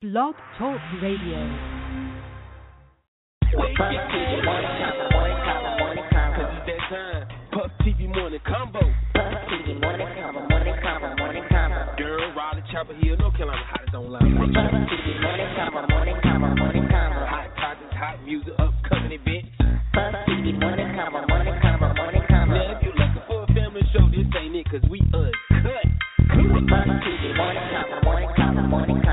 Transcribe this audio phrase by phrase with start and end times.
[0.00, 1.36] Blog Talk Radio.
[7.52, 8.80] Puff TV morning convo.
[9.12, 11.98] Puff TV morning convo, morning convo, morning convo.
[11.98, 14.24] Girl, Raleigh, Chapel Hill, North Carolina, hottest online.
[14.40, 17.28] Puff TV morning convo, morning convo, morning convo.
[17.28, 19.52] Hot topics, hot music, upcoming events.
[19.92, 22.56] Puff TV morning convo, morning convo, morning convo.
[22.56, 25.84] If you're looking for a family show, this ain't it, cause we uncut.
[26.24, 29.09] Puff TV morning convo, morning convo, morning combo.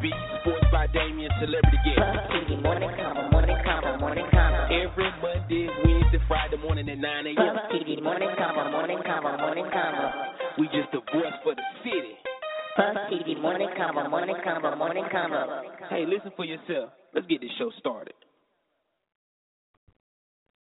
[0.00, 1.98] Sweet Chuck, beat, sports by Damien, celebrity guest.
[2.00, 4.60] Puff TV morning convo, morning convo, morning convo.
[4.72, 7.36] Every Monday, Wednesday, Friday morning at 9 a.m.
[7.36, 10.58] Puff TV morning convo, morning convo, morning convo.
[10.58, 12.16] We just the voice for the city.
[12.76, 15.62] Puff TV morning convo, morning convo, morning convo.
[15.88, 16.90] Hey, listen for yourself.
[17.14, 18.14] Let's get this show started.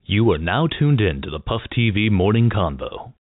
[0.05, 3.12] You are now tuned in to the Puff TV Morning Convo.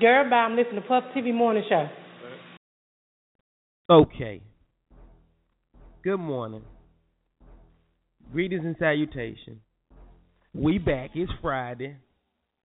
[0.00, 0.36] Girl, bye.
[0.36, 1.88] I'm listening to Puff TV Morning Show.
[3.90, 4.40] Okay.
[6.04, 6.62] Good morning.
[8.30, 9.58] Greetings and salutations.
[10.54, 11.10] We back.
[11.14, 11.96] It's Friday.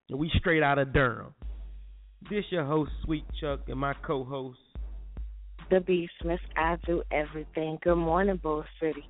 [0.09, 1.33] And we straight out of Durham.
[2.29, 4.59] This your host, Sweet Chuck, and my co-host.
[5.71, 7.79] The Beast, Miss I Do Everything.
[7.81, 9.09] Good morning, Bull City.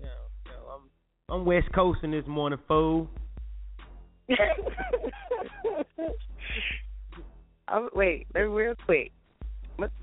[0.00, 0.06] Yeah,
[0.46, 3.10] yeah, I'm, I'm West Coasting this morning, fool.
[7.70, 9.12] oh, wait, real quick.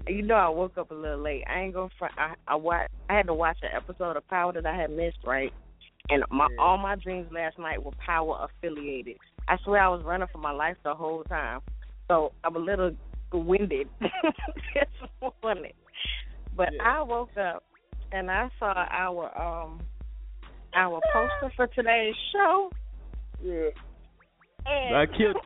[0.08, 1.44] You know, I woke up a little late.
[1.48, 1.90] I ain't gonna.
[2.00, 2.90] Fr- I I watch.
[3.10, 5.54] I had to watch an episode of Power that I had missed, right?
[6.10, 6.64] And my Yeah.
[6.64, 9.18] all my dreams last night were Power affiliated.
[9.48, 11.60] I swear I was running for my life the whole time.
[12.08, 12.92] So I'm a little
[13.32, 15.74] winded this morning.
[16.56, 16.82] But Yeah.
[16.84, 17.64] I woke up
[18.12, 19.80] and I saw our um
[20.74, 22.72] our poster for today's show.
[23.44, 23.70] Yeah.
[24.66, 25.38] And I killed.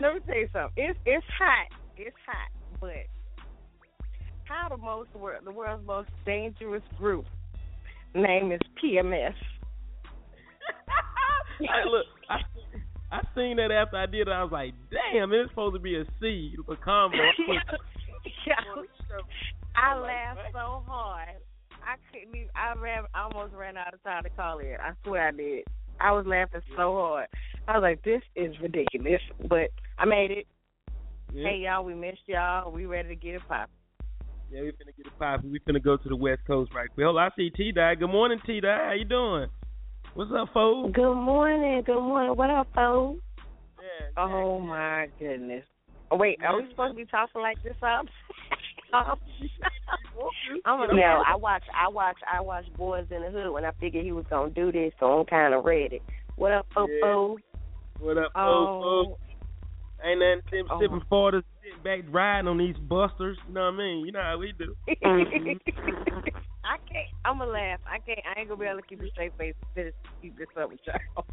[0.00, 0.84] Let me tell you something.
[0.84, 1.68] It's it's hot.
[1.96, 2.50] It's hot,
[2.80, 3.06] but
[4.44, 7.24] how the most the world's most dangerous group
[8.14, 9.34] name is PMS.
[11.60, 12.38] I, look, I,
[13.14, 14.32] I seen that after I did it.
[14.32, 17.12] I was like, damn, it's supposed to be a C, a convo.
[18.46, 18.54] Yeah.
[19.76, 21.28] I laughed so hard.
[21.84, 24.78] I couldn't even, I ran I almost ran out of time to call it.
[24.80, 25.64] I swear I did.
[26.02, 27.28] I was laughing so hard.
[27.68, 29.20] I was like, This is ridiculous.
[29.48, 30.46] But I made it.
[31.32, 31.48] Yeah.
[31.48, 32.70] Hey y'all, we missed y'all.
[32.70, 33.74] We ready to get it poppin'.
[34.50, 35.50] Yeah, we finna get it poppin'.
[35.50, 37.04] We finna go to the West Coast right quick.
[37.04, 37.98] Hold I see T Dot.
[38.00, 38.80] Good morning, T Dot.
[38.84, 39.48] How you doing?
[40.14, 40.92] What's up, folks?
[40.94, 42.36] Good morning, good morning.
[42.36, 43.22] What up, folks?
[43.78, 45.64] Yeah, Oh my goodness.
[46.10, 48.04] Oh, wait, are we supposed to be talking like this up?
[50.64, 53.70] I'm a, no, I watch I watch I watch Boyz n the Hood when I
[53.80, 56.00] figured he was gonna do this, so I'm kinda ready.
[56.36, 56.84] What up, Yeah.
[57.00, 57.38] Popo?
[57.98, 58.36] What up, folks?
[58.36, 59.16] Oh,
[60.04, 60.80] Ain't nothing sim- Oh.
[60.80, 63.38] sipping forward, sitting back riding on these busters.
[63.46, 64.04] You know what I mean?
[64.06, 64.74] You know how we do.
[66.64, 67.08] I can't.
[67.24, 67.80] I'm gonna laugh.
[67.86, 68.18] I can't.
[68.26, 70.70] I ain't gonna be able to keep a straight face and finish keep this up
[70.70, 71.24] with y'all.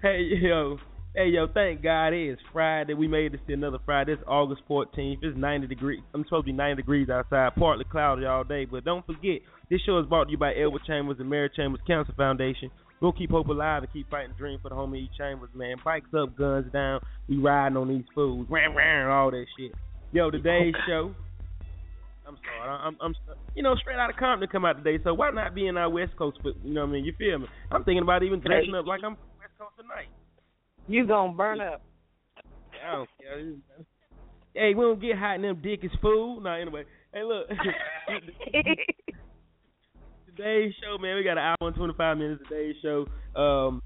[0.00, 0.78] Hey yo,
[1.14, 2.94] hey yo, thank God it is Friday.
[2.94, 4.12] We made it to another Friday.
[4.12, 5.18] It's August 14th.
[5.22, 6.00] It's 90 degrees.
[6.14, 8.64] I'm supposed to be 90 degrees outside, partly cloudy all day.
[8.64, 9.40] But don't forget,
[9.70, 12.70] this show is brought to you by Edward Chambers and Mary Chambers Cancer Foundation.
[13.00, 15.10] We'll keep hope alive and keep fighting dream for the homie E.
[15.18, 15.76] Chambers, man.
[15.84, 17.00] Bikes up, guns down.
[17.28, 19.72] We riding on these fools, ram ram, all that shit.
[20.12, 21.12] Yo, today's show.
[22.24, 22.70] I'm sorry.
[22.70, 23.14] I'm, I'm,
[23.56, 25.02] you know, straight out of Compton come out today.
[25.02, 26.38] So why not be in our West Coast?
[26.42, 27.04] foot- You know what I mean?
[27.04, 27.46] You feel me?
[27.72, 30.06] I'm thinking about even dressing up like I'm West Coast tonight.
[30.88, 31.82] You gonna burn up?
[32.84, 33.52] I don't care.
[34.54, 36.40] Hey, we don't get hot in them dickies, fool.
[36.40, 36.84] No, anyway.
[37.12, 37.48] Hey, look.
[40.36, 42.42] today's show, man, we got an hour and 25 minutes.
[42.48, 43.06] Today's show.
[43.38, 43.82] Um,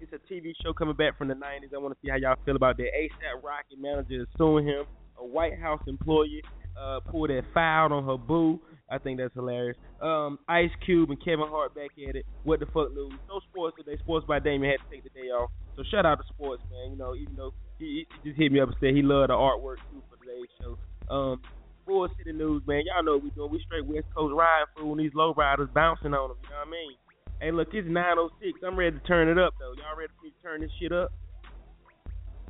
[0.00, 1.74] it's a TV show coming back from the 90s.
[1.74, 2.86] I want to see how y'all feel about that.
[2.96, 4.84] ASAP Rocky manager is suing him.
[5.20, 6.42] A White House employee
[6.80, 8.60] uh, pulled that foul on her boo.
[8.90, 9.76] I think that's hilarious.
[10.00, 12.24] Um, Ice Cube and Kevin Hart back at it.
[12.44, 13.12] What the fuck news?
[13.28, 14.00] No sports today.
[14.02, 15.50] Sports by Damien had to take the day off.
[15.76, 16.92] So shout out to sports, man.
[16.92, 19.34] You know, even though he, he just hit me up and said he loved the
[19.34, 20.78] artwork too for today's show.
[21.14, 21.40] Um,
[21.86, 22.82] Bull City News, man.
[22.86, 23.50] Y'all know what we doing.
[23.50, 26.38] We straight West Coast riding fool and these low riders bouncing on them.
[26.42, 26.96] You know what I mean?
[27.40, 28.66] Hey, look, it's 9:06.
[28.66, 29.72] I'm ready to turn it up though.
[29.76, 31.12] Y'all ready for me to turn this shit up?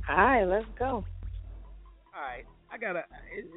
[0.08, 1.05] All right, let's go.
[2.70, 3.04] I gotta,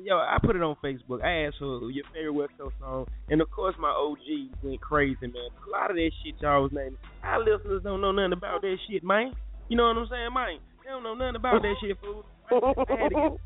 [0.03, 1.21] yo, I put it on Facebook.
[1.21, 5.27] I asked her your favorite West Coast song, and of course my OG went crazy,
[5.27, 5.51] man.
[5.67, 8.77] A lot of that shit y'all was naming, our listeners don't know nothing about that
[8.89, 9.33] shit, man.
[9.67, 10.59] You know what I'm saying, man?
[10.83, 12.25] They don't know nothing about that shit, fool.
[12.51, 13.39] I had to get,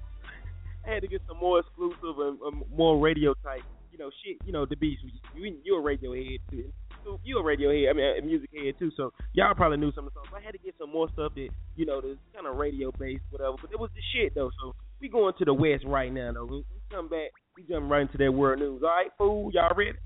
[0.85, 4.37] I had to get some more exclusive and, more radio type, you know, shit.
[4.45, 5.01] You know, the beast.
[5.35, 6.71] You, you're a radio head too.
[7.03, 8.91] So you a radio head, I mean, a music head too.
[8.97, 10.29] So y'all probably knew some of the songs.
[10.35, 13.21] I had to get some more stuff that you know, that's kind of radio based,
[13.29, 13.57] whatever.
[13.61, 14.49] But it was the shit though.
[14.61, 16.45] So we going to the west right now though.
[16.45, 17.31] We, we come back.
[17.55, 18.81] We jump right into that world news.
[18.83, 19.51] All right, fool.
[19.53, 19.97] Y'all ready?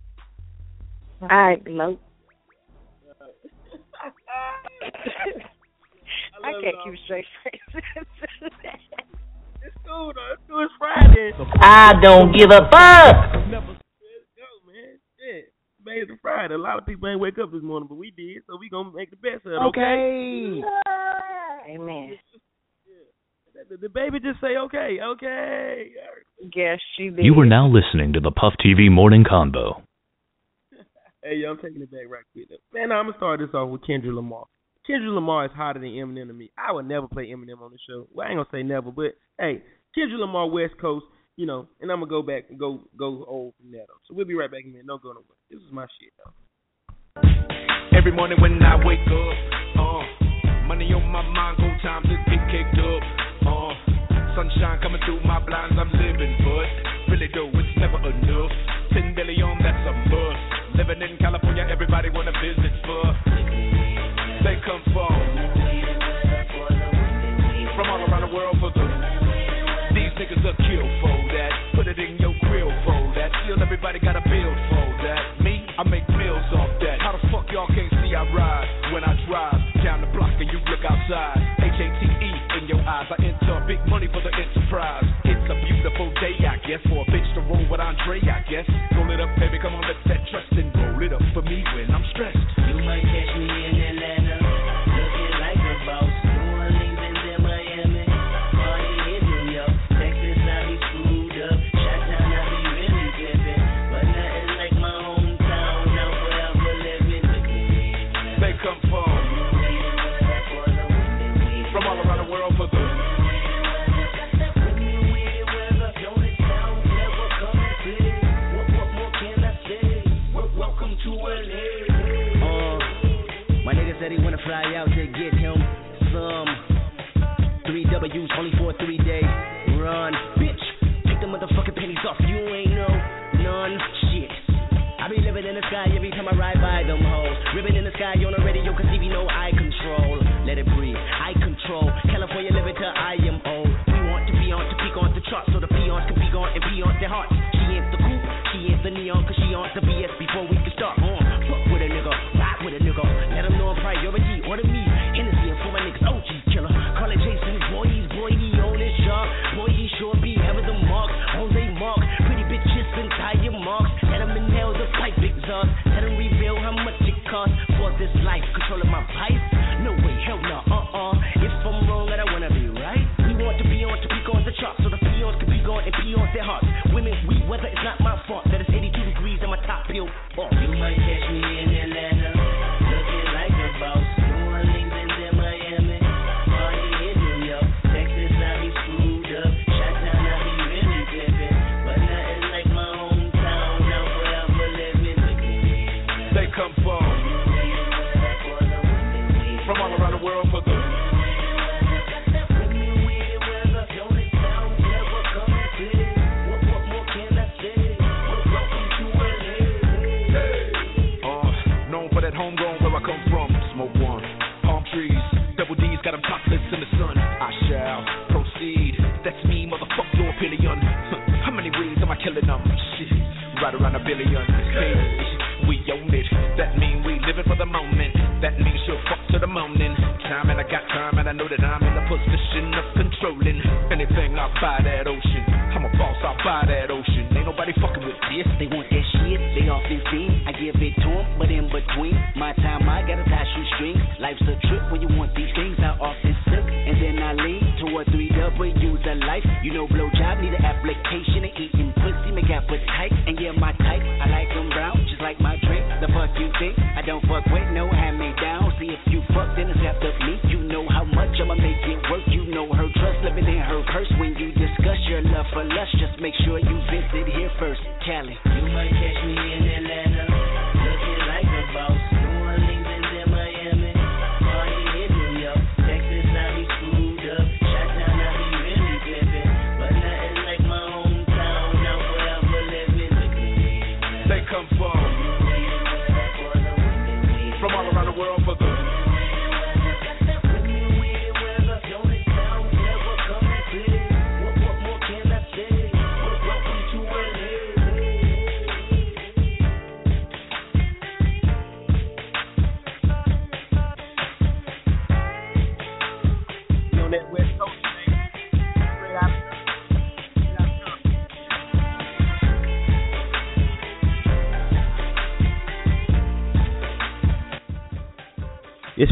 [1.22, 1.98] All right, Lo.
[6.42, 7.84] I love can't keep straight faces.
[9.62, 10.34] It's cool though.
[10.34, 10.64] It's cool.
[10.64, 11.32] It's Friday.
[11.60, 13.36] I don't give a fuck.
[13.36, 13.68] Let's
[14.40, 15.00] go, man.
[15.20, 15.52] Shit.
[15.86, 16.54] Amazing Friday.
[16.54, 18.92] A lot of people ain't wake up this morning, but we did, so we gonna
[18.94, 19.56] make the best of it.
[19.58, 20.62] Okay.
[21.70, 22.18] Amen.
[23.68, 25.92] The, the baby just say okay, okay.
[26.56, 27.26] Yes, she did.
[27.26, 29.82] You are now listening to the Puff TV Morning Convo.
[31.22, 32.48] Hey, yo, I'm taking it back right quick.
[32.72, 34.46] Man, I'm gonna start this off with Kendrick Lamar.
[34.88, 36.50] Kendrick Lamar is hotter than Eminem to me.
[36.58, 38.08] I would never play Eminem on the show.
[38.14, 39.62] Well, I ain't gonna say never, but hey,
[39.94, 41.04] Kendrick Lamar, West Coast,
[41.36, 44.00] you know, and I'm gonna go back and go go old from there though.
[44.08, 44.88] So we'll be right back in a minute.
[44.88, 45.36] Don't go nowhere.
[45.52, 46.32] This is my shit though.
[47.98, 49.36] Every morning when I wake up,
[49.76, 53.29] uh, money on my mind, go time to get kicked up.
[53.46, 53.74] Uh,
[54.36, 56.68] sunshine coming through my blinds, I'm living, but
[57.12, 58.52] really though it's never enough.
[58.92, 60.42] Ten billion, that's a must.
[60.78, 63.06] Living in California, everybody wanna visit for.
[64.44, 65.12] They come for
[67.80, 68.84] from all around the world for the.
[69.96, 71.52] These niggas are kill for that.
[71.76, 73.32] Put it in your grill for that.
[73.48, 75.40] Still everybody got a build for that.
[75.40, 77.00] Me, I make meals off that.
[77.00, 80.52] How the fuck y'all can't see I ride when I drive down the block and
[80.52, 81.39] you look outside?
[84.80, 85.04] Enterprise.
[85.26, 88.99] It's a beautiful day, I guess, for a bitch to roll with Andre, I guess.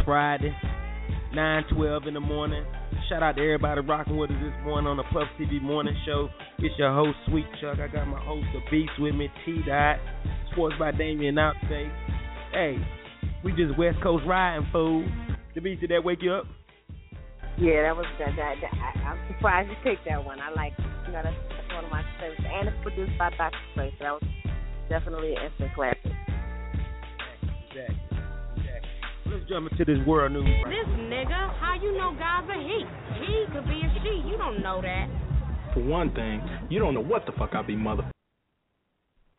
[0.08, 0.56] Friday,
[1.36, 2.64] 9:12 in the morning.
[3.10, 6.30] Shout out to everybody rocking with us this morning on the Puff TV Morning Show.
[6.60, 7.80] It's your host, Sweet Chuck.
[7.80, 9.60] I got my host, The Beast, with me, T.
[9.68, 10.00] Dot.
[10.54, 11.92] Sports by Damien out today.
[12.54, 12.78] Hey,
[13.44, 15.04] we just West Coast riding, fool.
[15.56, 16.46] The Beast, did that wake you up?
[17.60, 18.32] Yeah, that was that.
[18.38, 20.40] that, that I, I'm surprised you picked that one.
[20.40, 20.72] I like,
[21.06, 23.58] you know, that's, that's one of my favorites, and it's produced by Dr.
[23.76, 23.92] Dre.
[24.00, 24.24] So that was
[24.88, 26.00] definitely an instant classic.
[26.06, 27.76] Exactly.
[27.76, 28.07] Exactly.
[29.48, 30.44] Let's jump into this world news.
[30.44, 32.84] Right This nigga, how you know guys are he?
[33.22, 34.28] He could be a she.
[34.28, 35.08] You don't know that.
[35.74, 38.04] For one thing, you don't know what the fuck I be, mother.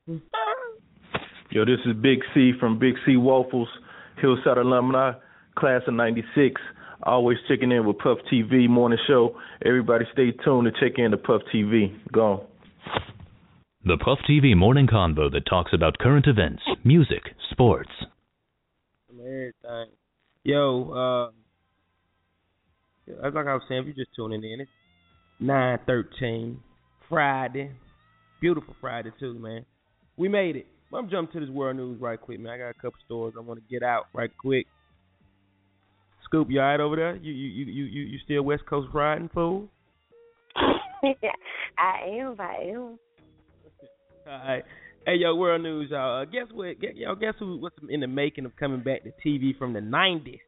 [0.07, 3.69] Yo, this is Big C from Big C Waffles,
[4.21, 5.13] Hillside Alumni,
[5.59, 6.61] class of 96.
[7.03, 9.37] Always checking in with Puff TV morning show.
[9.65, 11.95] Everybody stay tuned to check in to Puff TV.
[12.13, 12.47] Go.
[13.85, 17.91] The Puff TV morning convo that talks about current events, music, sports.
[19.07, 19.98] from everything.
[20.45, 21.33] Yo,
[23.07, 24.71] uh, like I was saying, if you're just tuning in, it's
[25.41, 26.61] nine thirteen
[27.09, 27.73] Friday,
[28.41, 29.65] beautiful Friday too, man.
[30.17, 30.67] We made it.
[30.95, 32.53] I'm jumping to this world news right quick, man.
[32.53, 34.67] I got a couple stories I want to get out right quick.
[36.25, 37.17] Scoop, you alright over there?
[37.17, 39.69] You you you you you still West Coast riding, fool?
[40.57, 42.37] I am.
[42.39, 42.99] I am.
[44.29, 44.65] Alright.
[45.09, 46.21] Hey yo, world news, y'all.
[46.21, 46.79] Uh, guess what?
[46.83, 47.57] Guess, y'all, guess who?
[47.57, 50.39] What's in the making of coming back to TV from the '90s?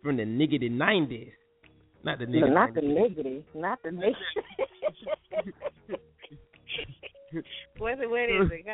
[0.00, 1.32] From the niggity '90s,
[2.04, 2.54] not the nigga.
[2.54, 3.42] not the negative.
[3.52, 4.14] Not the negative.
[7.78, 8.08] What's it?
[8.08, 8.64] What is it?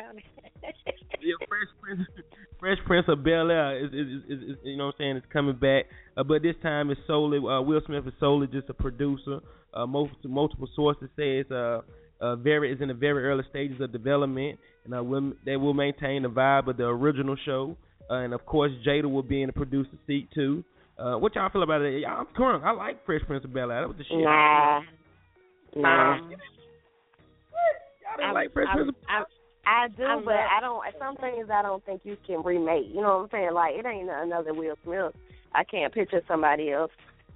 [1.19, 2.01] yeah, Fresh Prince,
[2.59, 5.17] Fresh Prince of Bel Air is, is, is, is, is you know what I'm saying?
[5.17, 8.69] It's coming back, uh, but this time it's solely uh, Will Smith is solely just
[8.69, 9.39] a producer.
[9.73, 11.81] Uh, multiple multiple sources say it's uh,
[12.19, 15.73] uh very is in the very early stages of development, and uh, will, they will
[15.73, 17.75] maintain the vibe of the original show.
[18.09, 20.63] Uh, and of course, Jada will be in the producer seat too.
[20.97, 21.99] Uh, what y'all feel about it?
[22.01, 22.63] Y'all, I'm current.
[22.63, 23.81] I like Fresh Prince of Bel Air.
[23.81, 24.17] That was the shit.
[24.17, 24.81] Nah.
[25.75, 26.17] Nah.
[26.17, 26.29] Y'all
[28.17, 29.25] didn't I, like Fresh I, Prince of Bel
[29.65, 30.83] I, I do, but I don't.
[30.99, 32.87] Some things I don't think you can remake.
[32.89, 33.53] You know what I'm saying?
[33.53, 35.13] Like it ain't another Will Smith.
[35.53, 36.91] I can't picture somebody else.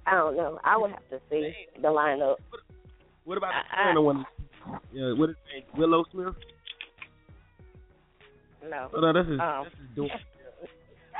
[0.06, 0.58] I don't know.
[0.64, 2.36] I would have to see the lineup.
[3.24, 4.24] What about the I- foreigner one?
[4.92, 5.78] Yeah, what is his name?
[5.78, 6.34] Willow Smith?
[8.68, 8.90] No.
[8.94, 10.04] Oh, no, this is Um, this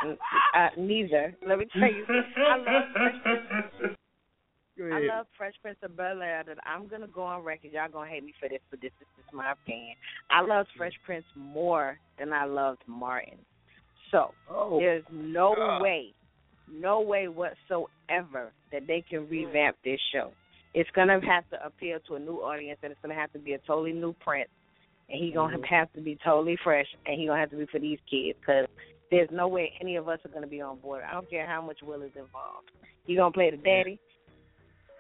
[0.05, 0.19] is
[0.55, 1.35] uh, neither.
[1.47, 2.05] Let me tell you,
[2.39, 3.97] I love
[4.79, 6.45] I love Fresh Prince of Bel Air.
[6.47, 7.73] That I'm gonna go on record.
[7.73, 9.97] Y'all gonna hate me for this, but this is my opinion.
[10.31, 13.39] I loved Fresh Prince more than I loved Martin.
[14.11, 15.83] So Oh, there's no God.
[15.83, 16.13] way,
[16.71, 20.33] no way whatsoever that they can revamp this show.
[20.75, 23.55] It's gonna have to appeal to a new audience, and it's gonna have to be
[23.55, 24.51] a totally new Prince,
[25.09, 25.67] and he gonna Mhm.
[25.67, 28.67] have to be totally fresh, and he gonna have to be for these kids, because
[29.11, 31.03] there's no way any of us are gonna be on board.
[31.05, 32.71] I don't care how much Will is involved.
[33.05, 33.99] He gonna play the daddy.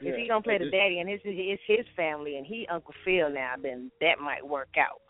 [0.01, 3.31] If he gonna play the daddy and it's it's his family and he Uncle Phil
[3.31, 5.01] now, then that might work out.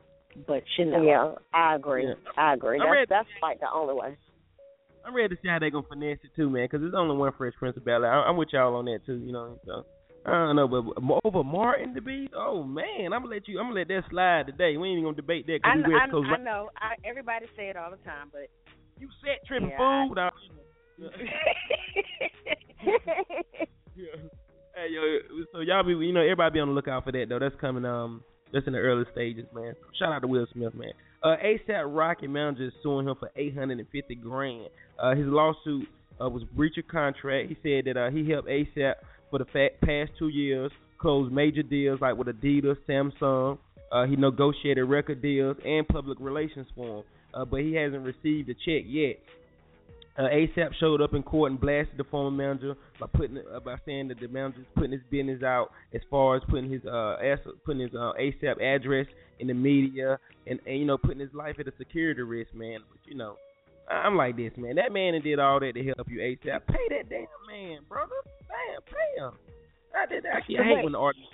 [0.46, 2.06] But you know, Yeah, I agree.
[2.06, 2.14] Yeah.
[2.36, 2.78] I agree.
[2.78, 4.16] I That's read- that's like the only way.
[5.04, 6.64] I'm ready to see how they gonna finesse it too, man.
[6.64, 8.12] Because there's only one Fresh Prince of Bel Air.
[8.12, 9.18] I- I'm with y'all on that too.
[9.18, 9.84] You know, so
[10.26, 13.60] I don't know, but over Martin to be, oh man, I'm gonna let you.
[13.60, 14.76] I'm gonna let that slide today.
[14.76, 16.28] We ain't even gonna debate that I, because kn- we I, Coast.
[16.34, 16.70] I know.
[16.76, 18.48] I, everybody say it all the time, but
[18.98, 20.14] you set tripping Yeah, fool.
[20.14, 20.32] dog.
[23.94, 24.12] Yeah.
[24.74, 27.38] Hey yo, so y'all be you know everybody be on the lookout for that though.
[27.38, 29.74] That's coming um that's in the early stages, man.
[29.98, 30.90] Shout out to Will Smith, man.
[31.22, 34.68] Uh, ASAP Rocky manager is suing him for eight hundred and fifty grand.
[35.02, 35.88] Uh, his lawsuit
[36.20, 37.48] uh, was breach of contract.
[37.48, 38.94] He said that uh, he helped ASAP
[39.30, 43.58] for the past two years closed major deals like with Adidas, Samsung.
[43.92, 47.04] Uh, he negotiated record deals and public relations for him,
[47.34, 49.16] uh, but he hasn't received a check yet.
[50.18, 53.76] Uh, ASAP showed up in court and blasted the former manager by putting uh, by
[53.84, 57.38] saying that the manager's putting his business out as far as putting his uh ass,
[57.66, 59.06] putting his uh, ASAP address
[59.38, 62.78] in the media and, and you know putting his life at a security risk, man.
[62.90, 63.36] But you know,
[63.88, 64.76] I'm like this, man.
[64.76, 66.66] That man that did all that to help you ASAP.
[66.66, 68.14] Pay that damn man, brother.
[68.48, 69.32] Damn, pay him.
[69.96, 70.36] I did that.
[70.36, 71.28] I hate when the artists.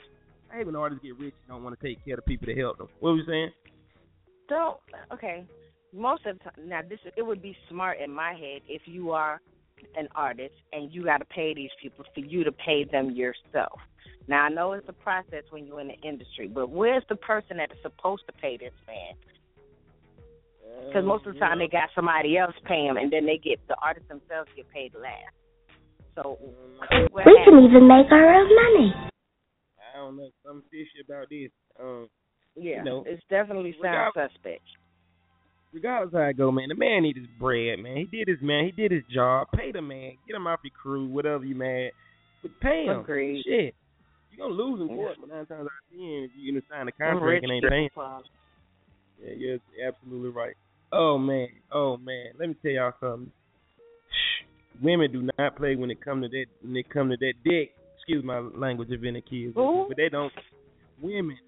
[0.53, 2.29] I hate when the artists get rich and don't want to take care of the
[2.29, 2.89] people that help them.
[3.01, 3.51] What was you saying?
[4.49, 4.79] Don't
[5.13, 5.47] okay.
[5.95, 9.13] Most of the time, now this it would be smart in my head if you
[9.13, 9.41] are
[9.97, 13.81] an artist and you got to pay these people for you to pay them yourself.
[14.29, 17.57] Now I know it's a process when you're in the industry, but where's the person
[17.57, 19.15] that is supposed to pay this man?
[20.87, 23.61] Because most of the time they got somebody else pay him, and then they get
[23.69, 25.33] the artists themselves get paid last.
[26.15, 26.39] So
[27.11, 28.93] what We can even make our own money.
[29.81, 30.29] I don't know.
[30.45, 31.51] Something fishy about this.
[31.81, 32.09] Um,
[32.55, 34.63] yeah, you know, it's definitely sound regardless- suspect.
[35.73, 37.97] regardless how I go, man, the man need his bread, man.
[37.97, 38.67] He did his man.
[38.67, 39.49] He did his job.
[39.57, 40.19] Pay the man.
[40.27, 41.93] Get him off your crew, whatever you mad.
[42.43, 43.01] But pay him.
[43.01, 43.43] Agreed.
[43.45, 43.75] Shit.
[44.31, 46.89] You're gonna lose in court, but nine times out of ten, if you gonna sign
[46.89, 47.89] a contract and ain't paying.
[47.95, 48.23] Club.
[49.23, 50.57] Yeah, you're absolutely right.
[50.93, 52.27] Oh man, oh man.
[52.39, 53.31] Let me tell y'all something.
[54.83, 57.75] Women do not play when it come to that when it come to that dick.
[57.97, 59.87] Excuse my language if any kids, Who?
[59.89, 60.33] but they don't.
[61.01, 61.39] Women,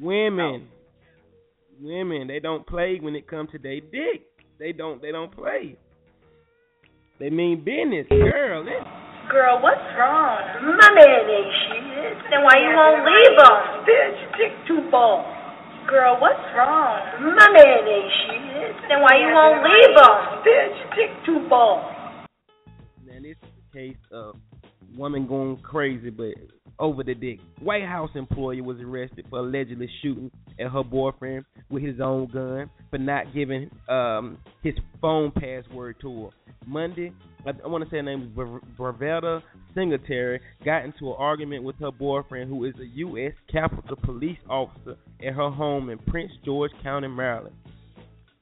[0.00, 0.68] women,
[1.80, 2.26] women.
[2.28, 4.26] They don't play when it comes to their dick.
[4.58, 5.00] They don't.
[5.00, 5.76] They don't play.
[7.18, 8.64] They mean business, girl.
[8.64, 8.76] They,
[9.30, 10.38] Girl, what's wrong?
[10.78, 12.30] My man ain't shit.
[12.30, 13.56] Then why you won't leave him?
[13.82, 15.35] Bitch, dick too ball.
[15.88, 16.98] Girl, what's wrong?
[17.22, 18.74] My man ain't shit.
[18.88, 20.14] Then why you won't leave him?
[20.42, 21.78] Bitch, dick two ball.
[23.04, 24.36] Now this is a case of
[24.96, 26.34] woman going crazy, but
[26.78, 27.38] over the dick.
[27.60, 30.30] White House employee was arrested for allegedly shooting
[30.60, 36.24] at her boyfriend with his own gun for not giving um his phone password to
[36.24, 36.30] her.
[36.66, 37.12] Monday,
[37.46, 39.42] I, I want to say her name is Bravetta
[39.74, 43.32] Singletary, got into an argument with her boyfriend, who is a U.S.
[43.52, 47.54] Capitol Police officer at her home in Prince George County, Maryland.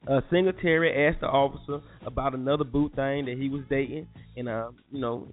[0.07, 4.69] Uh, Singletary asked the officer about another boo thing that he was dating, and uh,
[4.91, 5.27] you know,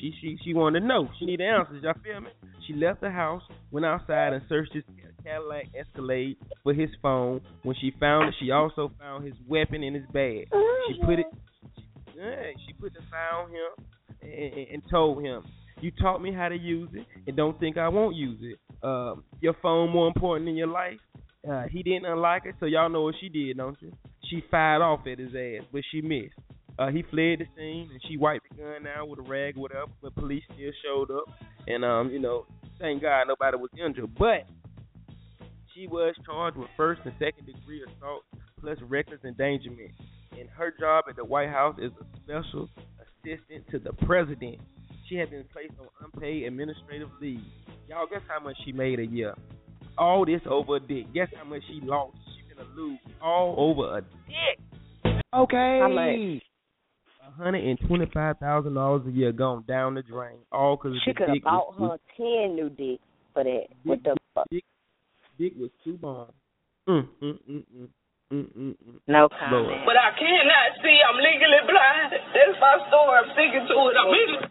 [0.00, 1.08] she she she wanted to know.
[1.18, 1.82] She needed answers.
[1.82, 2.30] Y'all feel me?
[2.66, 4.84] She left the house, went outside, and searched his
[5.22, 7.40] Cadillac Escalade for his phone.
[7.62, 10.48] When she found it, she also found his weapon in his bag.
[10.88, 11.26] She put it.
[12.16, 13.00] Yeah, she put the
[13.34, 13.86] on him
[14.22, 15.42] and, and, and told him,
[15.80, 18.58] "You taught me how to use it, and don't think I won't use it.
[18.82, 20.98] Um, your phone more important than your life."
[21.48, 23.92] Uh, he didn't unlike it, so y'all know what she did, don't you?
[24.28, 26.34] She fired off at his ass, but she missed.
[26.78, 29.60] Uh, he fled the scene, and she wiped the gun out with a rag or
[29.60, 31.24] whatever, but police still showed up.
[31.66, 32.46] And, um, you know,
[32.78, 34.14] thank God nobody was injured.
[34.18, 34.46] But
[35.74, 38.24] she was charged with first and second degree assault
[38.60, 39.92] plus reckless endangerment.
[40.38, 42.68] And her job at the White House is a special
[43.00, 44.58] assistant to the president.
[45.08, 47.40] She has been placed on unpaid administrative leave.
[47.88, 49.34] Y'all, guess how much she made a year?
[49.98, 51.12] All this over a dick.
[51.14, 52.16] Guess how much she lost?
[52.26, 54.58] She gonna lose all over a dick.
[55.34, 55.78] Okay.
[55.82, 56.42] How much?
[57.36, 61.14] hundred and twenty-five thousand dollars a year gone down the drain, all because She the
[61.16, 63.02] could have dick bought was, her ten new dicks
[63.34, 63.66] for that.
[63.84, 64.46] What the fuck?
[64.50, 64.64] dick,
[65.38, 66.28] dick was too bomb.
[66.88, 67.64] Mm, mm, mm, mm,
[68.32, 68.74] mm, mm, mm.
[69.08, 69.32] No Lord.
[69.38, 69.84] comment.
[69.84, 70.98] But I cannot see.
[71.02, 72.12] I'm legally blind.
[72.32, 73.18] That's my story.
[73.20, 73.96] I'm sticking to it.
[74.00, 74.48] I'm legally.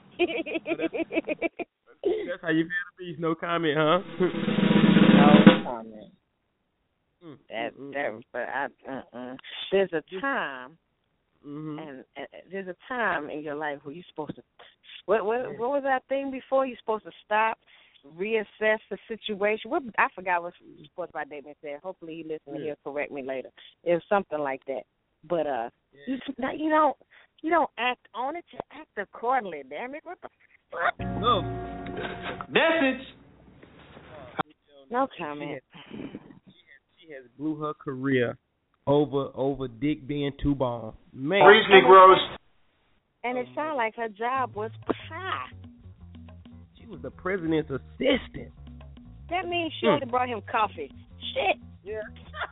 [2.05, 3.19] That's how you feel the beast.
[3.19, 3.99] No comment, huh?
[4.19, 6.11] no comment.
[7.25, 9.35] Mm, That mm, mm, that but I uh-uh.
[9.71, 10.77] there's a time
[11.45, 11.79] mm-hmm.
[11.79, 14.43] and, and there's a time in your life where you're supposed to
[15.05, 17.57] what what what was that thing before you're supposed to stop
[18.15, 22.75] reassess the situation what i forgot what sports by David said hopefully he listened Yeah.
[22.83, 23.49] he'll correct me later
[23.83, 24.83] it was something like that
[25.27, 25.69] but uh
[26.05, 26.97] you now you don't
[27.41, 30.29] you don't act on it you act accordingly damn it what the
[30.71, 31.84] fuck No.
[32.49, 33.05] Message.
[34.89, 35.61] no comment
[36.97, 38.37] She has blew her career
[38.87, 40.93] over over Dick being too bomb.
[41.13, 41.43] Man.
[41.43, 42.17] Preach, Negroes.
[43.23, 44.71] and it sounded like her job was
[45.09, 45.47] high
[46.79, 48.51] She was the president's assistant.
[49.29, 49.93] that means she Hmm.
[49.93, 50.91] only brought him coffee
[51.33, 52.01] shit Yeah.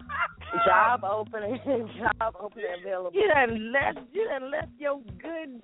[0.66, 3.12] job opening, job opening available.
[3.14, 5.62] You done left, you done left your good,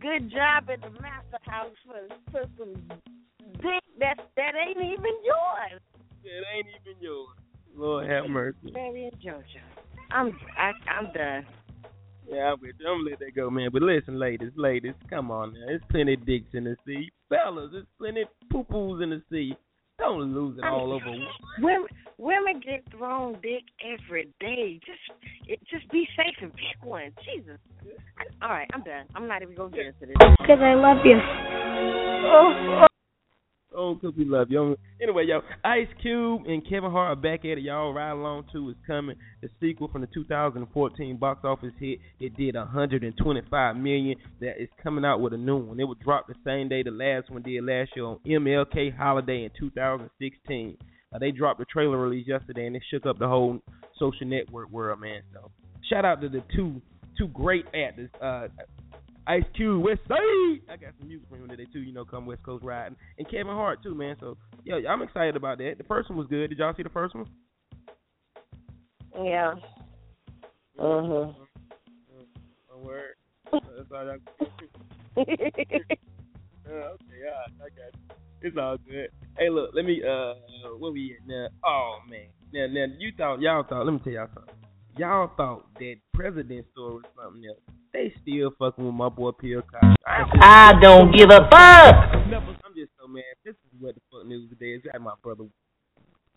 [0.00, 2.74] good job at the master house for for some
[3.54, 5.80] dick that that ain't even yours.
[6.24, 7.36] It ain't even yours.
[7.74, 8.70] Lord have mercy.
[8.72, 9.60] Barry and JoJo.
[10.10, 11.46] I'm I, I'm done.
[12.28, 12.88] Yeah, I'm with you.
[12.88, 13.70] I'm gonna let that go, man.
[13.72, 15.66] But listen, ladies, ladies, come on now.
[15.66, 17.10] There's plenty of dicks in the sea.
[17.28, 19.56] Fellas, there's plenty of poo poos in the sea.
[19.98, 21.06] Don't lose it all over.
[21.58, 24.80] Women Women get thrown dick every day.
[24.86, 27.12] Just, it, just be safe and pick one.
[27.24, 27.58] Jesus.
[28.40, 29.04] All right, I'm done.
[29.14, 30.16] I'm not even gonna get into this.
[30.40, 31.18] Because I love you.
[32.24, 32.95] Oh, oh,
[33.76, 34.76] cause we love you.
[35.02, 37.60] Anyway, yo, Ice Cube and Kevin Hart are back at it.
[37.60, 39.16] Y'all ride along too is coming.
[39.42, 41.98] The sequel from the 2014 box office hit.
[42.18, 44.16] It did 125 million.
[44.40, 45.78] That is coming out with a new one.
[45.78, 49.44] It would drop the same day the last one did last year on MLK Holiday
[49.44, 50.76] in 2016.
[51.12, 53.60] Uh, they dropped the trailer release yesterday and it shook up the whole
[53.98, 55.20] social network world, man.
[55.32, 55.50] So
[55.88, 56.80] shout out to the two
[57.18, 58.10] two great actors.
[58.22, 58.48] Uh,
[59.26, 60.60] Ice Cube, West Side.
[60.70, 61.80] I got some music from him today too.
[61.80, 64.16] You know, come West Coast riding, and Kevin Hart too, man.
[64.20, 65.74] So yeah, I'm excited about that.
[65.78, 66.48] The first one was good.
[66.48, 67.26] Did y'all see the first one?
[69.22, 69.54] Yeah.
[70.78, 71.32] Uh huh.
[72.72, 73.14] A word.
[73.52, 74.18] That's all y'all.
[76.68, 78.16] Uh, okay, all right, I got you.
[78.42, 79.08] It's all good.
[79.38, 80.02] Hey, look, let me.
[80.02, 80.34] Uh,
[80.78, 81.46] where we at now?
[81.64, 83.86] Oh man, now now you thought y'all thought.
[83.86, 84.52] Let me tell y'all something.
[84.98, 87.60] Y'all thought that President story was something else.
[87.92, 89.94] They still fucking with my boy Bill Cosby.
[90.06, 92.16] I don't give a fuck.
[92.16, 93.28] I'm just so mad.
[93.44, 94.82] This is what the fuck news today is.
[94.90, 95.44] Got my brother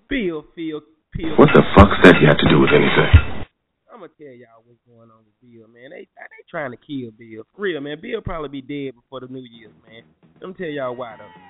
[0.10, 0.82] Bill, Phil,
[1.16, 1.36] Bill.
[1.38, 3.48] What the fuck's that he had to do with anything?
[3.88, 5.92] I'm gonna tell y'all what's going on with Bill, man.
[5.92, 7.44] They they trying to kill Bill.
[7.56, 8.00] For real, man.
[8.02, 10.04] Bill probably be dead before the New Year's, man.
[10.42, 11.49] Let me tell y'all why though.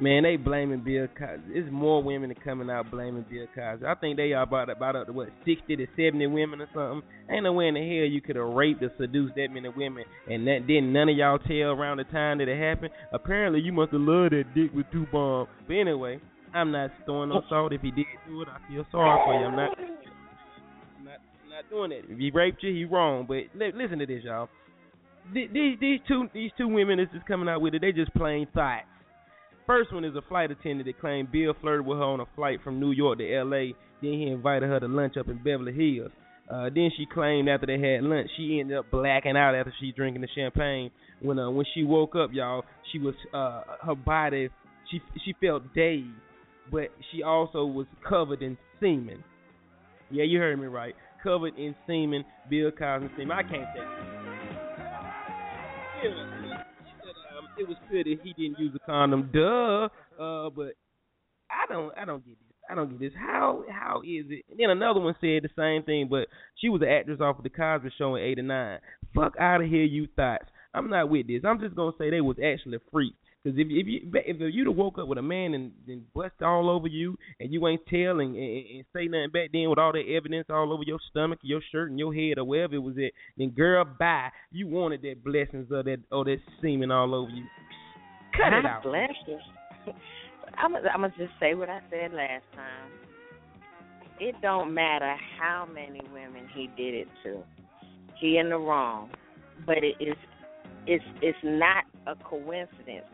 [0.00, 1.52] Man, they blaming Bill Cosby.
[1.52, 3.84] It's more women that coming out blaming Bill Cosby.
[3.86, 7.02] I think they are about about up to what sixty to seventy women or something.
[7.30, 10.04] Ain't no way in the hell you could have raped or seduced that many women,
[10.26, 12.92] and that didn't none of y'all tell around the time that it happened.
[13.12, 15.50] Apparently, you must have loved that dick with two bombs.
[15.68, 16.18] But anyway,
[16.54, 17.74] I'm not throwing no salt.
[17.74, 19.46] If he did do it, I feel sorry for you.
[19.46, 19.78] I'm not.
[21.04, 21.18] Not,
[21.50, 22.06] not doing it.
[22.08, 23.26] If he raped you, he wrong.
[23.28, 24.48] But li- listen to this, y'all.
[25.34, 27.82] Th- These these two these two women that's just coming out with it.
[27.82, 28.86] They just plain thoughts.
[29.70, 32.58] First one is a flight attendant that claimed Bill flirted with her on a flight
[32.64, 33.72] from New York to L.A.
[34.02, 36.10] Then he invited her to lunch up in Beverly Hills.
[36.52, 39.92] Uh, then she claimed after they had lunch, she ended up blacking out after she
[39.92, 40.90] drinking the champagne.
[41.22, 44.48] When uh, when she woke up, y'all, she was uh, her body
[44.90, 46.08] she she felt dazed,
[46.72, 49.22] but she also was covered in semen.
[50.10, 50.96] Yeah, you heard me right.
[51.22, 53.30] Covered in semen, Bill Cosby semen.
[53.30, 54.20] I can't take it.
[56.02, 56.39] Yeah,
[57.60, 59.30] it was good that he didn't use a condom.
[59.32, 59.88] Duh.
[60.22, 60.72] Uh, but
[61.50, 62.56] I don't I don't get this.
[62.70, 63.12] I don't get this.
[63.18, 64.44] How how is it?
[64.50, 67.44] And then another one said the same thing, but she was an actress off of
[67.44, 68.78] the Cosby Show in '89.
[69.14, 70.46] Fuck out of here, you thoughts.
[70.72, 71.42] I'm not with this.
[71.44, 73.16] I'm just gonna say they was actually freaks.
[73.42, 76.42] Cause if if you if you'd have woke up with a man and, and bust
[76.42, 79.78] all over you and you ain't tell and, and, and say nothing back then with
[79.78, 82.82] all that evidence all over your stomach, your shirt, and your head or wherever it
[82.82, 84.28] was at, then girl, bye.
[84.52, 87.44] You wanted that blessings of that or that semen all over you.
[88.36, 88.82] Cut it out.
[88.82, 89.38] Bless you.
[90.58, 92.90] I'm I'm gonna just say what I said last time.
[94.18, 97.42] It don't matter how many women he did it to.
[98.20, 99.08] He in the wrong,
[99.64, 100.16] but it is
[100.86, 103.06] it's it's not a coincidence.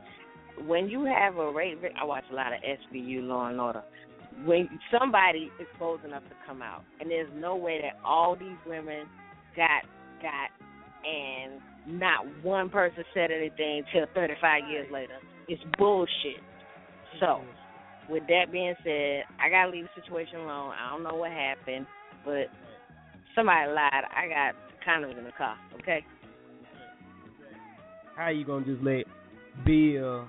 [0.64, 3.83] When you have a rape, I watch a lot of SVU Law and Order.
[4.45, 8.57] When somebody is bold enough to come out, and there's no way that all these
[8.66, 9.07] women
[9.57, 9.83] got
[10.23, 10.51] got
[11.07, 15.14] and not one person said anything till 35 years later.
[15.49, 16.42] It's bullshit.
[17.21, 17.42] So,
[18.09, 20.73] with that being said, I gotta leave the situation alone.
[20.73, 21.87] I don't know what happened,
[22.25, 22.47] but
[23.35, 23.92] somebody lied.
[23.92, 24.55] I got
[24.87, 25.57] condoms in the car.
[25.81, 26.05] Okay.
[28.16, 29.05] How you gonna just let
[29.64, 30.27] Bill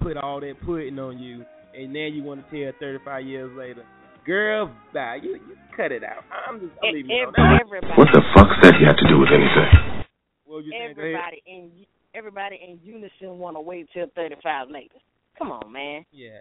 [0.00, 3.84] put all that pudding on you, and now you want to tell 35 years later,
[4.26, 5.18] girl, bye.
[5.22, 6.24] You, you cut it out.
[6.48, 7.60] I'm just I'm leaving it alone.
[7.60, 10.04] Everybody, What the fuck's that you have to do with anything?
[10.44, 10.94] What you saying?
[10.96, 11.14] Go ahead.
[11.14, 11.70] everybody in
[12.14, 14.94] everybody in unison want to wait till 35 later.
[15.38, 16.04] Come on, man.
[16.10, 16.40] Yeah,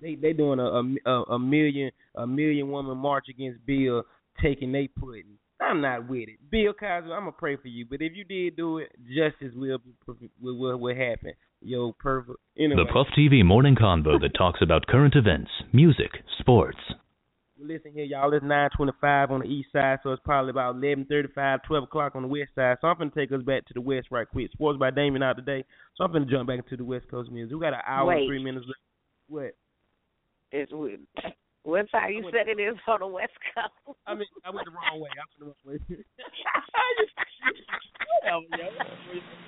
[0.00, 4.02] they they doing a a, a million a million woman march against Bill
[4.42, 5.38] taking they pudding.
[5.60, 6.50] I'm not with it.
[6.50, 9.78] Bill Cosby, I'm gonna pray for you, but if you did do it, justice will
[9.78, 11.32] be- will will, will happen.
[11.64, 12.36] Yo, perfect.
[12.58, 16.76] Anyway, The Puff TV morning convo that talks about current events, music, sports.
[17.58, 18.30] listen here, y'all.
[18.34, 22.28] It's 9:25 on the east side, so it's probably about 11:35, 12 o'clock on the
[22.28, 22.76] west side.
[22.82, 24.52] So I'm gonna take us back to the west right quick.
[24.52, 27.54] Sports by Damien out today, so I'm gonna jump back into the West Coast music.
[27.54, 28.80] We got an hour and three minutes left.
[29.28, 29.56] What?
[30.52, 31.00] It's weird.
[31.64, 33.72] What time you said it is on the West Coast?
[34.06, 35.08] I mean, I went the wrong way.
[35.16, 35.78] I went the wrong way.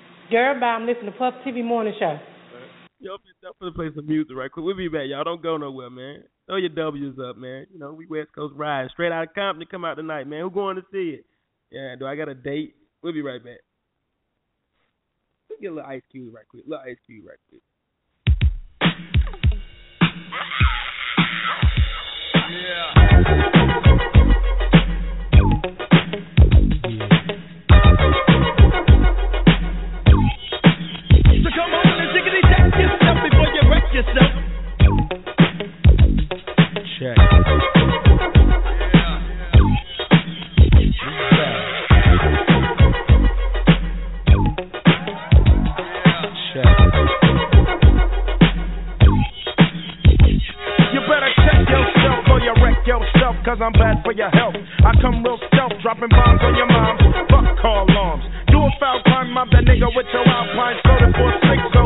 [0.29, 0.65] Girl, bye.
[0.67, 2.19] I'm listening to Puff TV Morning Show.
[2.99, 4.65] Yo, I'm gonna play some music right quick.
[4.65, 5.23] We'll be back, y'all.
[5.23, 6.23] Don't go nowhere, man.
[6.47, 7.65] Throw your W's up, man.
[7.71, 8.89] You know, we West Coast riding.
[8.91, 10.41] Straight out of Compton, come out tonight, man.
[10.41, 11.25] Who going to see it?
[11.71, 12.75] Yeah, do I got a date?
[13.01, 13.59] We'll be right back.
[15.49, 16.63] Let's get a little Ice Cube right quick.
[16.67, 17.61] little Ice Cube right quick.
[24.13, 24.16] So
[33.97, 34.31] yourself.
[36.97, 37.17] Check.
[50.93, 54.53] You better check yourself or you wreck yourself, cause I'm bad for your health.
[54.85, 57.01] I come real stealth, dropping bombs on your moms.
[57.31, 58.25] Fuck call alarms.
[58.49, 61.76] Do a foul crime, mob that nigga with your alpine soda for six.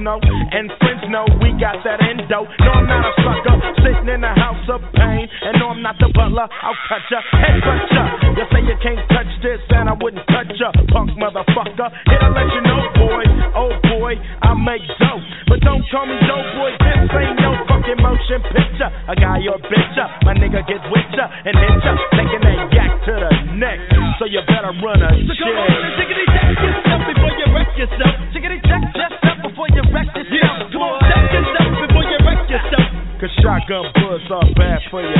[0.00, 2.46] Know and friends know we got that endo.
[2.46, 5.26] No, I'm not a sucker, sitting in a house of pain.
[5.28, 8.02] And no, I'm not the butler, I'll cut ya, head cut ya.
[8.38, 11.88] You say you can't touch this, and I wouldn't touch ya, punk motherfucker.
[12.08, 15.24] Here to let you know, boy, oh boy, I make dope.
[15.50, 18.90] But don't call me dope boy, this ain't no fucking motion picture.
[19.10, 22.58] A guy or bitch ya, my nigga gets with ya and hit ya, taking that
[22.72, 23.78] yak to the neck.
[24.18, 25.97] So you better run a shit.
[33.48, 35.16] Shotgun bullets are bad for your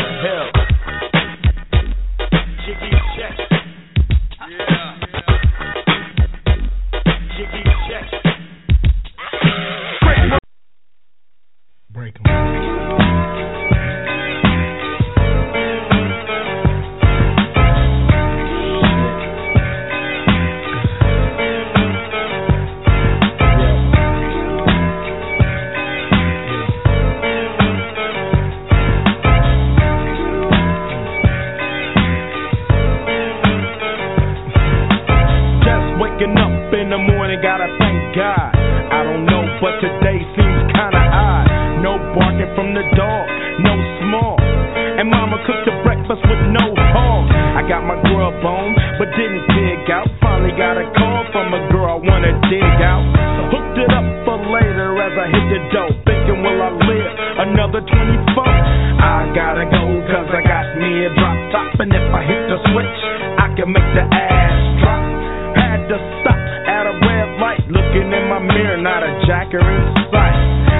[68.55, 70.39] mirror, not a jacker in sight.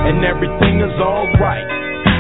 [0.09, 1.67] And everything is alright.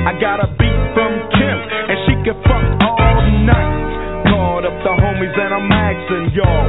[0.09, 1.59] I got a beat from Kim,
[1.89, 4.29] and she can fuck all night.
[4.29, 6.69] Called up the homies, and I'm asking y'all,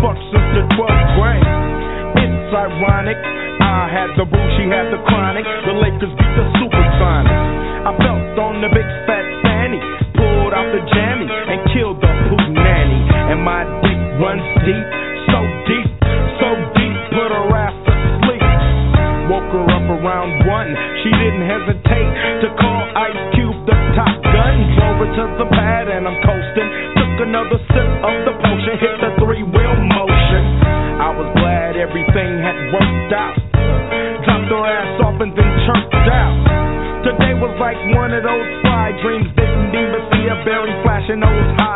[0.00, 1.48] fuck since the 12th grade.
[2.24, 3.20] It's ironic.
[3.60, 5.44] I had the boo, she had the chronic.
[5.44, 7.44] The Lakers beat the Supersonics.
[7.84, 9.80] I felt on the big fat fanny.
[10.16, 13.00] Pulled out the jammy and killed the poop nanny.
[13.32, 14.86] And my dick runs deep,
[15.28, 15.88] so deep,
[16.40, 17.92] so deep, put her ass to
[18.24, 18.44] sleep.
[19.28, 20.70] Woke her up around one.
[21.04, 22.10] She didn't hesitate
[22.40, 24.54] to call Ice Cube the top gun.
[24.80, 26.68] Drove her to the pad and I'm coasting.
[26.96, 29.19] Took another sip of the potion, hit the
[33.12, 33.34] out.
[34.24, 36.34] Dropped her ass off and then chirped out.
[37.06, 39.30] Today was like one of those fly dreams.
[39.38, 41.69] Didn't even see a berry flashing those high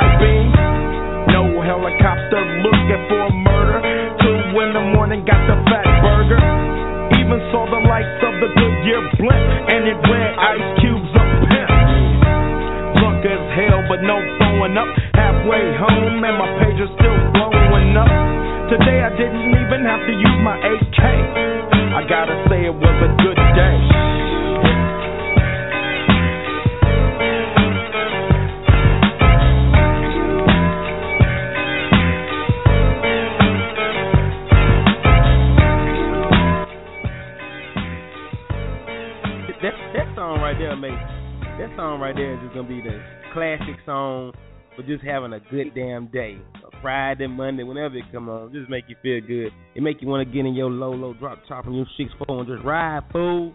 [44.95, 46.39] just having a good damn day.
[46.63, 49.51] A Friday, Monday, whenever it come on, just make you feel good.
[49.75, 52.11] It make you want to get in your low, low drop top from your six
[52.19, 53.53] four and just ride, fool.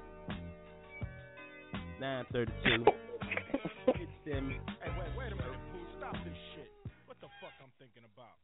[2.00, 2.86] Nine thirty two.
[4.30, 5.82] Hey, wait, wait a minute, fool.
[5.98, 6.70] Stop this shit.
[7.10, 8.38] What the fuck I'm thinking about?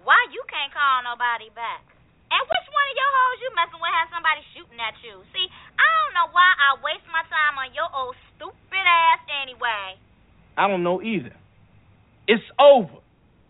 [0.00, 1.84] Why you can't call nobody back?
[2.32, 5.20] And which one of your hoes you messing with has somebody shooting at you?
[5.36, 9.98] See, I don't know why I waste my time on your old stupid ass anyway.
[10.56, 11.34] I don't know either.
[12.26, 13.00] It's over.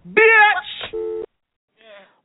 [0.08, 1.24] Bitch!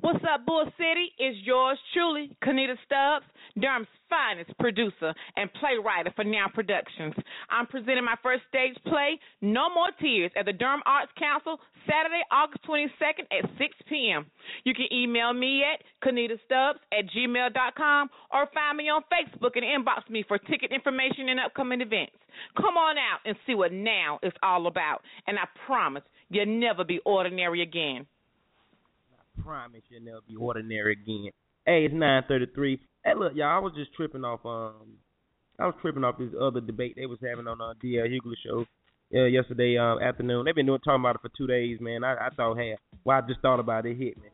[0.01, 1.11] What's up, Bull City?
[1.19, 3.25] It's yours truly, Kanita Stubbs,
[3.59, 7.13] Durham's finest producer and playwright for Now Productions.
[7.49, 12.21] I'm presenting my first stage play, No More Tears, at the Durham Arts Council, Saturday,
[12.31, 14.25] August 22nd at 6 p.m.
[14.63, 20.09] You can email me at kanitastubbs at gmail.com or find me on Facebook and inbox
[20.09, 22.17] me for ticket information and upcoming events.
[22.55, 26.83] Come on out and see what Now is all about, and I promise you'll never
[26.83, 28.05] be ordinary again.
[29.13, 31.31] I promise you'll never be ordinary again.
[31.65, 32.79] Hey, it's nine thirty three.
[33.03, 34.45] Hey, look, y'all, I was just tripping off.
[34.45, 34.97] Um,
[35.59, 38.65] I was tripping off this other debate they was having on uh, DL Hughley show
[39.15, 40.45] uh, yesterday um, afternoon.
[40.45, 42.03] They've been doing talking about it for two days, man.
[42.03, 44.29] I, I thought, hey, well, I just thought about it, it hit me.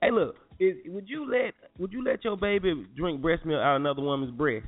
[0.00, 3.76] Hey, look, is, would you let would you let your baby drink breast milk out
[3.76, 4.66] of another woman's breast?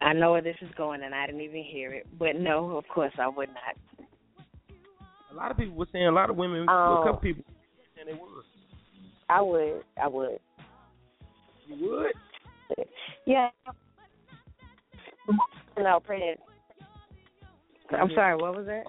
[0.00, 2.06] I know where this is going, and I didn't even hear it.
[2.18, 4.06] But no, of course I would not.
[5.30, 7.02] A lot of people were saying, a lot of women, Oh.
[7.02, 7.44] a couple people
[7.94, 8.37] saying they would.
[9.28, 9.82] I would.
[10.02, 10.38] I would.
[11.66, 12.86] You would?
[13.26, 13.50] Yeah.
[15.78, 16.40] No, pregnant.
[17.90, 18.36] I'm sorry.
[18.36, 18.84] What was that?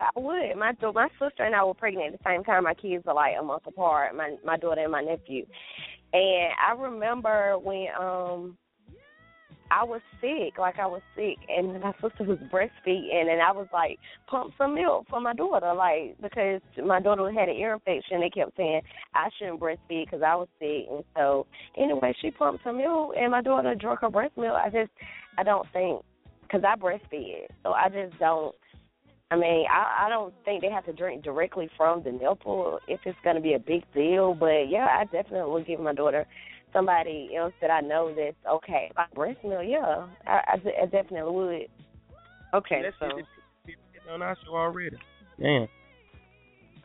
[0.00, 0.56] I would.
[0.56, 2.64] My da- my sister and I were pregnant at the same time.
[2.64, 4.14] My kids are like a month apart.
[4.14, 5.46] My my daughter and my nephew.
[6.12, 8.56] And I remember when um
[9.70, 13.66] I was sick, like I was sick, and my sister was breastfeeding, and I was
[13.72, 13.98] like,
[14.28, 18.20] pump some milk for my daughter, like because my daughter had an ear infection.
[18.20, 18.82] They kept saying
[19.14, 23.32] I shouldn't breastfeed because I was sick, and so anyway, she pumped some milk, and
[23.32, 24.54] my daughter drank her breast milk.
[24.54, 24.90] I just,
[25.38, 26.02] I don't think,
[26.42, 28.54] because I breastfeed, so I just don't.
[29.32, 33.00] I mean, I I don't think they have to drink directly from the nipple if
[33.04, 34.34] it's going to be a big deal.
[34.34, 36.26] But yeah, I definitely would give my daughter
[36.72, 38.90] somebody else that I know that's okay.
[38.96, 41.66] Like breast milk, yeah, I, I, I definitely would.
[42.54, 43.24] Okay, That's so it.
[43.66, 44.96] It's on our show already.
[45.40, 45.66] Damn.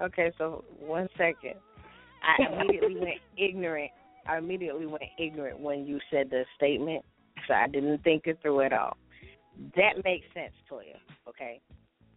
[0.01, 1.55] okay, so one second.
[2.23, 3.91] I immediately went ignorant.
[4.27, 7.03] I immediately went ignorant when you said the statement,
[7.47, 8.97] so I didn't think it through at all.
[9.75, 10.97] That makes sense, Toya.
[11.27, 11.61] Okay.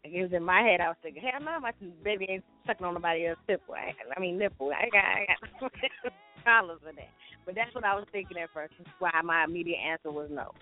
[0.04, 0.80] It was in my head.
[0.80, 1.72] I was thinking, hell no, my
[2.02, 3.74] baby ain't sucking on nobody else's nipple.
[3.74, 4.70] I, I mean nipple.
[4.70, 5.26] I got, I
[5.60, 5.72] got
[6.44, 7.10] dollars in that.
[7.46, 8.74] But that's what I was thinking at first.
[8.78, 10.52] That's why my immediate answer was no.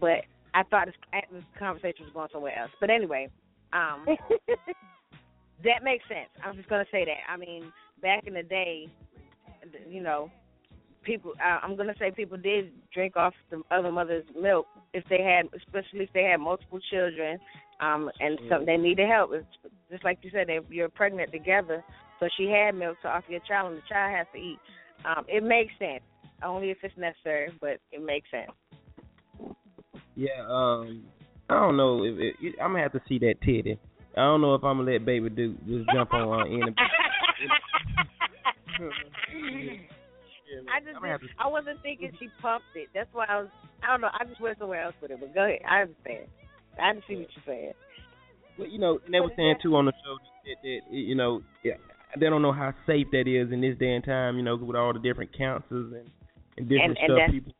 [0.00, 0.94] But I thought this,
[1.32, 2.70] this conversation was going somewhere else.
[2.80, 3.28] But anyway,
[3.72, 4.06] um,
[5.64, 6.30] that makes sense.
[6.44, 7.30] I'm just gonna say that.
[7.30, 8.88] I mean, back in the day,
[9.88, 10.30] you know,
[11.06, 11.32] people.
[11.42, 15.46] Uh, I'm gonna say people did drink off the other mother's milk if they had,
[15.56, 17.38] especially if they had multiple children,
[17.80, 19.30] um, and some they needed help.
[19.32, 19.46] It's
[19.90, 21.82] just like you said, if you're pregnant together,
[22.20, 24.58] so she had milk to offer your child, and the child has to eat.
[25.04, 26.02] Um, it makes sense,
[26.42, 28.50] only if it's necessary, but it makes sense.
[30.14, 31.04] Yeah, um,
[31.48, 33.78] I don't know if it, it, I'm gonna have to see that titty.
[34.16, 36.74] I don't know if I'm gonna let baby do just jump on in.
[40.72, 42.88] I just didn't, I wasn't thinking she pumped it.
[42.94, 43.48] That's why I was.
[43.82, 44.08] I don't know.
[44.18, 45.20] I just went somewhere else with it.
[45.20, 45.60] But go ahead.
[45.68, 46.26] I understand.
[46.80, 47.72] I understand what you're saying.
[48.58, 50.16] But you know, and they were saying too on the show
[50.46, 51.74] that, that you know, yeah,
[52.18, 54.36] they don't know how safe that is in this day and time.
[54.36, 56.10] You know, with all the different cancers and
[56.58, 57.16] and different And- and stuff.
[57.18, 57.52] that's- people,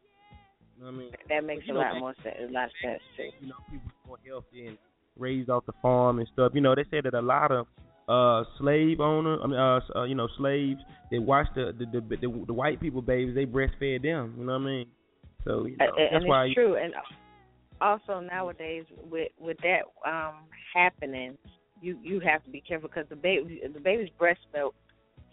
[0.78, 2.36] you know what I mean, That makes But, a know, lot more sense.
[2.40, 3.30] A lot of sense too.
[3.40, 4.78] You know, people more healthy and
[5.18, 6.52] raised off the farm and stuff.
[6.54, 7.66] You know, they said that a lot of
[8.08, 10.80] uh slave owner, I mean, uh, uh you know, slaves
[11.10, 14.34] they watched the the, the the the white people babies, they breastfed them.
[14.38, 14.86] You know what I mean?
[15.44, 16.76] So you know, and that's it's why true.
[16.76, 16.94] And
[17.80, 20.34] also nowadays, with with that um
[20.72, 21.36] happening,
[21.80, 24.74] you you have to be careful because the baby the baby's breast milk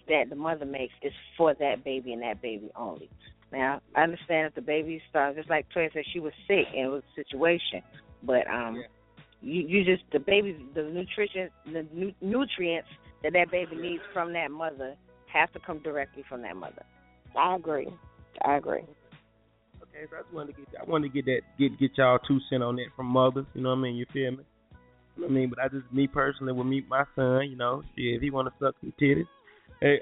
[0.08, 3.10] that the mother makes is for that baby and that baby only.
[3.52, 6.86] Now I understand if the baby starts just like Toya said, she was sick and
[6.86, 7.82] it was a situation,
[8.24, 8.84] but um.
[9.46, 12.88] You, you just the baby's the nutrition the nu- nutrients
[13.24, 14.96] that that baby needs from that mother
[15.34, 16.84] have to come directly from that mother.
[17.38, 17.90] I agree.
[18.46, 18.84] I agree.
[19.82, 22.20] Okay, so I just wanted to get I wanted to get that get get y'all
[22.26, 23.46] two cent on that from mothers.
[23.54, 23.96] You know what I mean?
[23.96, 24.44] You feel me?
[25.24, 27.50] I mean, but I just me personally would meet my son.
[27.50, 29.28] You know, shit, if he want to suck some titties,
[29.82, 30.00] hey,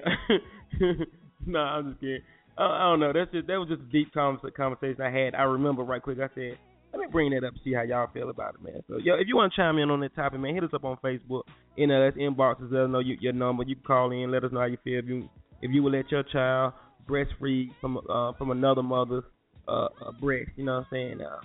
[1.46, 2.22] no, I'm just kidding.
[2.58, 3.12] I, I don't know.
[3.14, 5.36] That's just that was just a deep con- conversation I had.
[5.36, 6.20] I remember right quick.
[6.20, 6.58] I said,
[6.94, 8.84] let me bring that up, see how y'all feel about it, man.
[8.88, 10.84] So, yo, if you want to chime in on that topic, man, hit us up
[10.84, 11.44] on Facebook.
[11.76, 12.72] You know, that's inboxes.
[12.72, 13.64] Let us know you, your number.
[13.64, 14.32] You can call in.
[14.32, 15.00] Let us know how you feel.
[15.00, 15.30] If you
[15.62, 16.74] if you would let your child
[17.08, 19.24] breastfeed from uh, from another mother's
[19.68, 21.22] uh, uh, breast, you know what I'm saying?
[21.22, 21.40] Uh,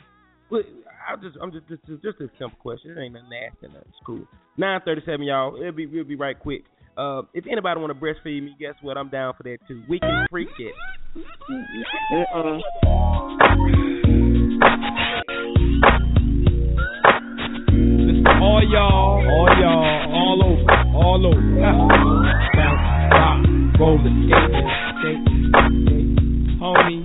[0.50, 0.62] but
[1.08, 2.90] I just I'm just just just a simple question.
[2.92, 3.66] It ain't nothing nasty.
[3.68, 3.88] Nothing.
[3.88, 4.26] It's cool.
[4.56, 5.56] Nine thirty seven, y'all.
[5.56, 6.64] It'll be we'll be right quick.
[6.96, 8.96] Uh, if anybody want to breastfeed me, guess what?
[8.96, 9.82] I'm down for that too.
[9.88, 10.74] We can freak it.
[12.12, 12.58] Uh-uh.
[18.40, 20.64] All y'all, all y'all, all over,
[20.96, 21.40] all over.
[22.54, 22.80] Bounce,
[23.12, 23.40] rock,
[23.78, 24.68] roll the skating,
[25.00, 25.24] skate,
[26.60, 27.00] homie,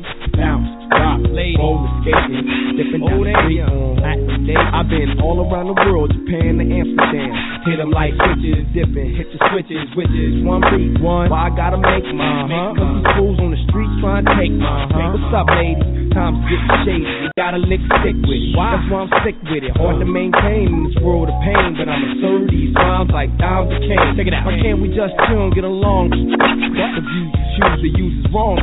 [1.31, 1.57] lady,
[2.03, 2.43] skating,
[2.77, 4.55] dipping down the street on Latin Day.
[4.59, 7.31] I've been all around the world, Japan to Amsterdam.
[7.65, 11.29] Hit 'em like switches, dipping, hit the switches, which is one beat, one.
[11.29, 12.51] Why I gotta make mine?
[12.51, 12.73] Uh-huh.
[12.75, 14.91] Cause these fools on the streets trying to take mine.
[14.91, 15.17] Uh-huh.
[15.17, 15.81] What's up, lady?
[16.11, 17.07] Times getting shady.
[17.07, 18.57] You gotta lick stick with it.
[18.57, 18.75] Why?
[18.75, 19.71] That's why I'm sick with it.
[19.77, 23.71] Hard to maintain in this world of pain, but I'ma serve these rhymes like dimes
[23.71, 24.17] of cane.
[24.17, 24.45] Check it out.
[24.45, 26.11] Why can't we just chill and get along?
[26.11, 28.59] What the views you choose to use is wrong.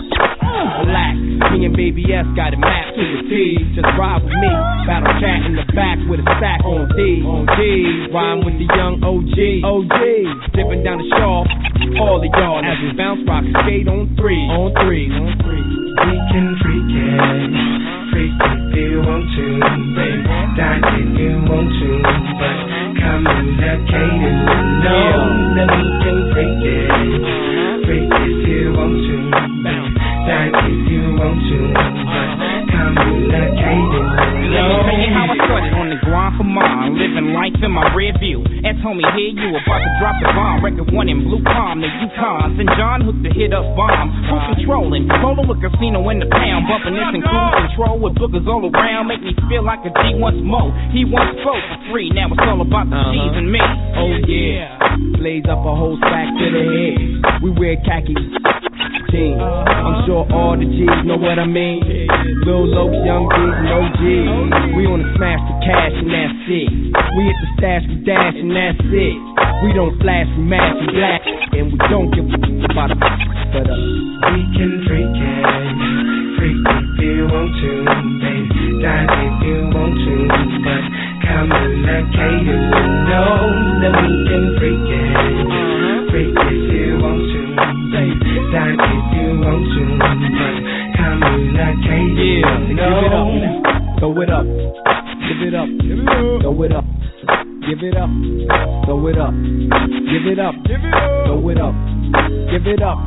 [0.84, 1.14] Relax.
[1.54, 3.32] Me and Baby S got it mapped to the T.
[3.74, 4.52] Just ride with me.
[4.88, 7.22] Battle cat in the back with a sack on D.
[7.24, 7.60] On D.
[8.12, 9.38] Rhyme with the young OG.
[9.64, 9.98] OG.
[10.54, 11.46] Dipping down the shawl.
[12.00, 14.44] All of y'all as we bounce, rock, and skate on three.
[14.50, 15.08] On three.
[15.08, 15.88] On three.
[15.98, 17.50] We can freak it,
[18.14, 19.46] freak if you want to,
[19.98, 20.22] babe.
[20.54, 21.90] Die if you want to,
[22.38, 22.58] but
[23.02, 24.38] communicate it.
[24.86, 24.94] No,
[25.58, 26.86] then we can freak it,
[27.82, 28.37] freak if you want to,
[30.28, 30.52] babe.
[30.52, 31.48] Die if you want uh-huh.
[31.48, 31.72] to,
[32.04, 32.28] but
[32.68, 34.28] communicate it.
[34.48, 37.72] Let me tell you how I started on the grind for mine, living life in
[37.72, 38.40] my rear view.
[38.44, 40.64] And told me, here you about to drop the bomb.
[40.64, 42.56] Record one in Blue Palm, the Yukons.
[42.60, 44.08] And John hooked the hit up bomb.
[44.28, 46.68] Full controlling, polo with casino in the pound.
[46.68, 49.08] Bumping this in cruise control with boogers all around.
[49.08, 50.72] Make me feel like a G once more.
[50.92, 53.12] He once spoke for free, now it's all about the uh-huh.
[53.12, 53.62] G's and me.
[53.96, 56.96] Oh yeah, blaze up a whole stack to the head.
[57.44, 58.16] We wear khaki
[59.10, 59.40] jeans.
[59.40, 61.80] I'm sure all the G's know what I mean.
[62.44, 64.28] Lil Lokes, young G's, no G's.
[64.76, 66.70] We on the smash the cash and that's it.
[67.16, 69.16] We hit the stash, we dash and that's it.
[69.64, 71.22] We don't flash, we mash, we black,
[71.56, 72.98] and we don't give a f- about it.
[73.52, 73.76] But uh,
[74.32, 75.44] We can freak it,
[76.36, 77.72] freak if you want to,
[78.22, 78.48] babe.
[78.78, 80.14] Die if you want to,
[80.62, 80.84] but
[81.26, 82.62] communicate it.
[83.08, 83.24] No,
[83.82, 85.48] then we can freak it,
[86.12, 87.40] freak if you want to,
[87.90, 88.20] babe.
[88.52, 88.87] Die if you
[89.48, 90.12] want to, but
[90.96, 93.28] communicate yeah, give it up,
[93.98, 94.46] give it up,
[95.28, 95.68] give it up,
[96.40, 96.84] throw it up.
[97.68, 98.08] Give it up,
[98.86, 99.34] throw it up,
[100.08, 101.74] give it up, throw it up,
[102.50, 102.98] give it up,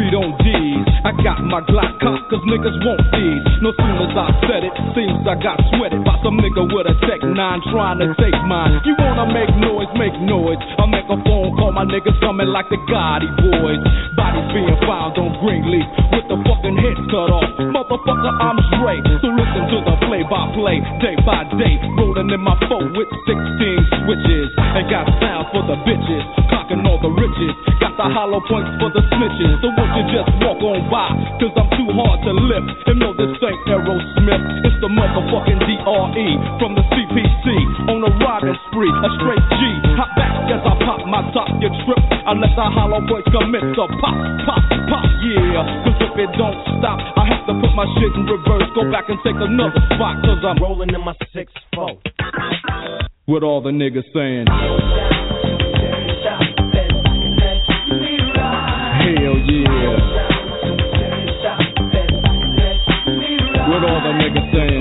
[0.00, 0.88] street on D's.
[1.04, 3.42] I got my Glock cocked cause niggas won't feed.
[3.60, 6.96] No soon as I said it, seems I got sweated by some nigga with a
[7.30, 8.82] Tech 9 trying to take mine.
[8.82, 10.58] You wanna make noise, make noise.
[10.82, 13.78] I make a phone call, my niggas coming like the Gotti boys.
[14.18, 17.46] Bodies being found on Greenleaf with the fucking head cut off.
[17.70, 19.06] Motherfucker, I'm straight.
[19.22, 21.78] So listen to the play by play, day by day.
[21.94, 23.38] Rolling in my phone with 16
[24.02, 24.50] switches.
[24.58, 27.54] And got sound for the bitches, cocking all the riches.
[27.78, 29.54] Got the hollow points for the snitches.
[29.62, 31.14] So won't you just walk on by?
[31.38, 32.90] Cause I'm too hard to lift.
[32.90, 34.66] And know this ain't Aerosmith.
[34.66, 36.28] It's the motherfucking DRE
[36.58, 36.84] from the
[37.20, 37.46] CPC.
[37.88, 39.60] On a riding spree, a straight G.
[39.96, 42.00] Hop back as I pop my top, you trip.
[42.26, 44.16] Unless I hollow points commit to pop,
[44.46, 45.84] pop, pop, yeah.
[45.84, 48.68] Cause if it don't stop, I have to put my shit in reverse.
[48.74, 50.22] Go back and take another spot.
[50.24, 52.00] Cause I'm rolling in my 6-4.
[53.28, 54.46] With all the niggas saying.
[54.48, 54.78] Hell
[59.44, 59.68] yeah.
[63.70, 64.79] With all the niggas saying.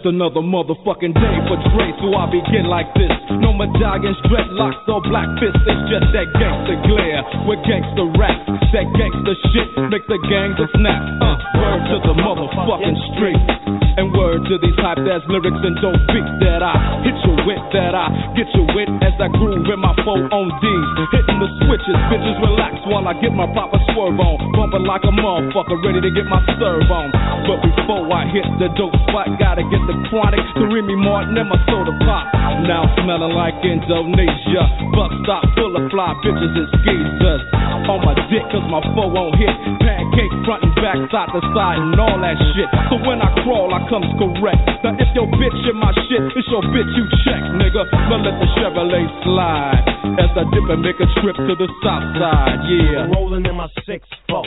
[0.00, 3.12] Just another motherfucking day for Dre, so I begin like this.
[3.36, 5.60] No medallions, dreadlocks, or black fists.
[5.68, 8.48] It's just that gangster glare with gangster rap.
[8.72, 11.04] That gangster shit make the gang snap.
[11.20, 13.89] Uh, word to the motherfucking street.
[13.98, 17.62] And word to these hype ass lyrics and dope beats that I hit you with,
[17.74, 18.06] that I
[18.38, 20.88] get you with as I groove in my four on D's.
[21.10, 24.36] Hitting the switches, bitches relax while I get my proper swerve on.
[24.54, 27.08] Bumping like a motherfucker, ready to get my serve on.
[27.48, 31.48] But before I hit the dope spot, gotta get the chronic to Remy Martin and
[31.50, 32.30] my soda pop.
[32.68, 34.64] Now smelling like Indonesia.
[34.94, 37.42] Bus stop full of fly bitches and skeezers.
[37.90, 39.50] On my dick, cause my foe won't hit.
[39.82, 42.68] Pancake front and back, side to side, and all that shit.
[42.92, 44.60] So when I crawl, I comes correct.
[44.84, 47.86] Now if your bitch in my shit, it's your bitch you check, nigga.
[48.10, 49.84] Now let the Chevrolet slide.
[50.20, 53.08] As I dip and make a trip to the south side, yeah.
[53.14, 54.44] Rolling in my six four.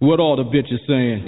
[0.00, 1.24] What all the bitches saying?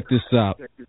[0.00, 0.59] Check this out.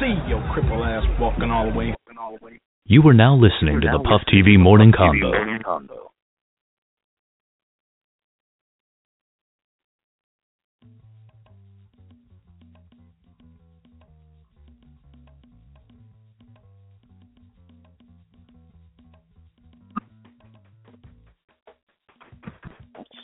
[0.00, 1.94] see your cripple ass walking all the way.
[2.84, 5.32] You are now listening to the Puff TV Morning Convo.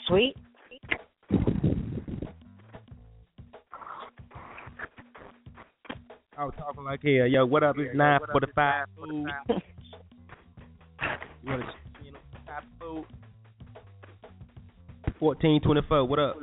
[0.08, 0.34] Sweet.
[6.36, 7.26] I was talking like hell.
[7.26, 7.76] Yo, what up?
[7.78, 8.86] It's nine forty five.
[8.96, 9.08] Food.
[11.42, 12.14] you want to check in
[12.46, 13.04] top food?
[15.18, 16.04] Fourteen twenty four.
[16.04, 16.36] What up?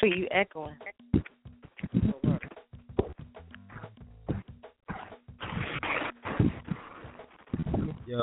[0.00, 0.76] Sweet, you echoing.
[8.06, 8.22] Yo,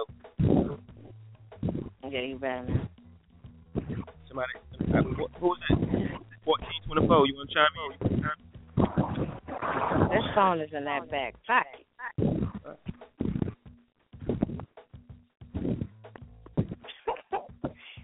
[2.09, 2.89] Yeah, you better now.
[4.27, 4.53] somebody.
[4.79, 5.77] Who who was that?
[6.43, 7.27] Fourteen twenty four.
[7.27, 8.44] You want to chime in?
[10.09, 11.85] This phone is in that back pocket.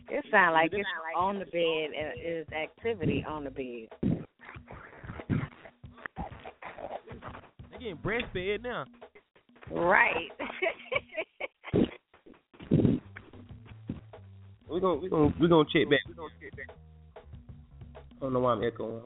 [0.09, 3.87] it sounds like it's on the bed and it is activity on the bed.
[7.69, 8.85] They're getting breastfed now.
[9.71, 10.31] Right.
[14.67, 15.99] we're gonna we gonna we gonna check back.
[16.07, 16.75] We gonna check back.
[17.95, 19.01] I don't know why I'm echoing.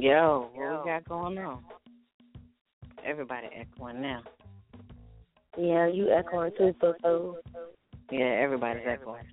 [0.00, 1.64] Yo, what we got going on?
[3.04, 4.22] Everybody echoing now.
[5.56, 7.36] Yeah, you echoing too, so so.
[8.10, 9.24] Yeah, everybody's echoing.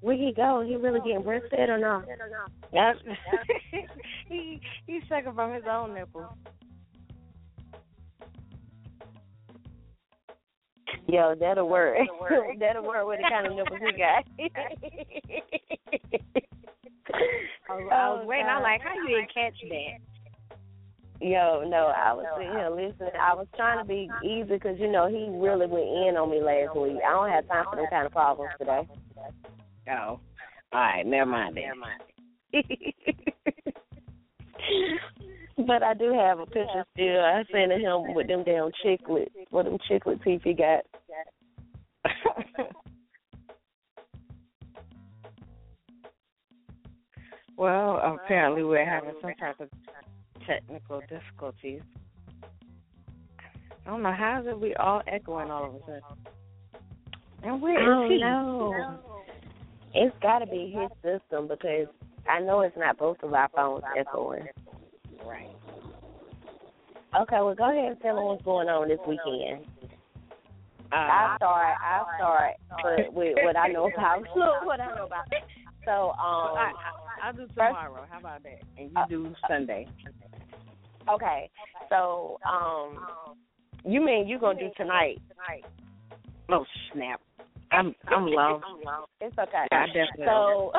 [0.00, 0.64] Where he go?
[0.66, 2.02] He really getting breastfed or no?
[2.72, 2.98] That's,
[4.28, 6.36] he he's sucking from his own nipple.
[11.10, 11.98] Yo, that'll work.
[12.60, 14.24] that'll work with the kind of nipples he got.
[17.68, 18.46] I was, I was oh, waiting.
[18.46, 19.98] I was like, how you didn't catch that?
[21.20, 23.10] Yo, no, I was sitting here listening.
[23.20, 26.40] I was trying to be easy because you know he really went in on me
[26.40, 26.96] last week.
[27.06, 28.88] I don't have time for them kind of problems today.
[29.90, 30.20] Oh, all
[30.72, 31.56] right, never mind.
[31.56, 32.00] Never mind.
[35.66, 37.20] but I do have a picture still.
[37.20, 40.86] I sent him with them damn chiclets, with them chiclet teeth he got.
[47.56, 49.68] well, apparently we're having some type of
[50.46, 51.82] technical difficulties.
[53.86, 56.02] I don't know how is it we all echoing all of a sudden.
[57.42, 58.14] And where I he?
[58.16, 59.00] Oh, don't know.
[59.94, 61.88] It's got to be his system because
[62.28, 64.46] I know it's not both of our phones echoing.
[65.26, 65.48] Right.
[67.20, 69.66] Okay, well, go ahead and tell them what's going on this weekend.
[70.92, 71.76] Uh, I'll start.
[71.84, 74.22] I'll start but with what I know about.
[74.22, 74.28] Look,
[74.64, 75.26] what I know about.
[75.30, 75.42] it.
[75.84, 76.72] So, um, I,
[77.22, 78.06] I, I'll do tomorrow.
[78.10, 78.60] How about that?
[78.76, 79.86] And you do Sunday.
[81.08, 81.48] okay.
[81.88, 82.98] So, um,
[83.84, 85.20] you mean you're gonna do tonight?
[85.28, 85.64] Tonight.
[86.50, 87.20] Oh snap!
[87.72, 88.60] I'm I'm low.
[89.20, 89.66] It's okay.
[89.70, 90.26] Yeah, I definitely.
[90.26, 90.72] So,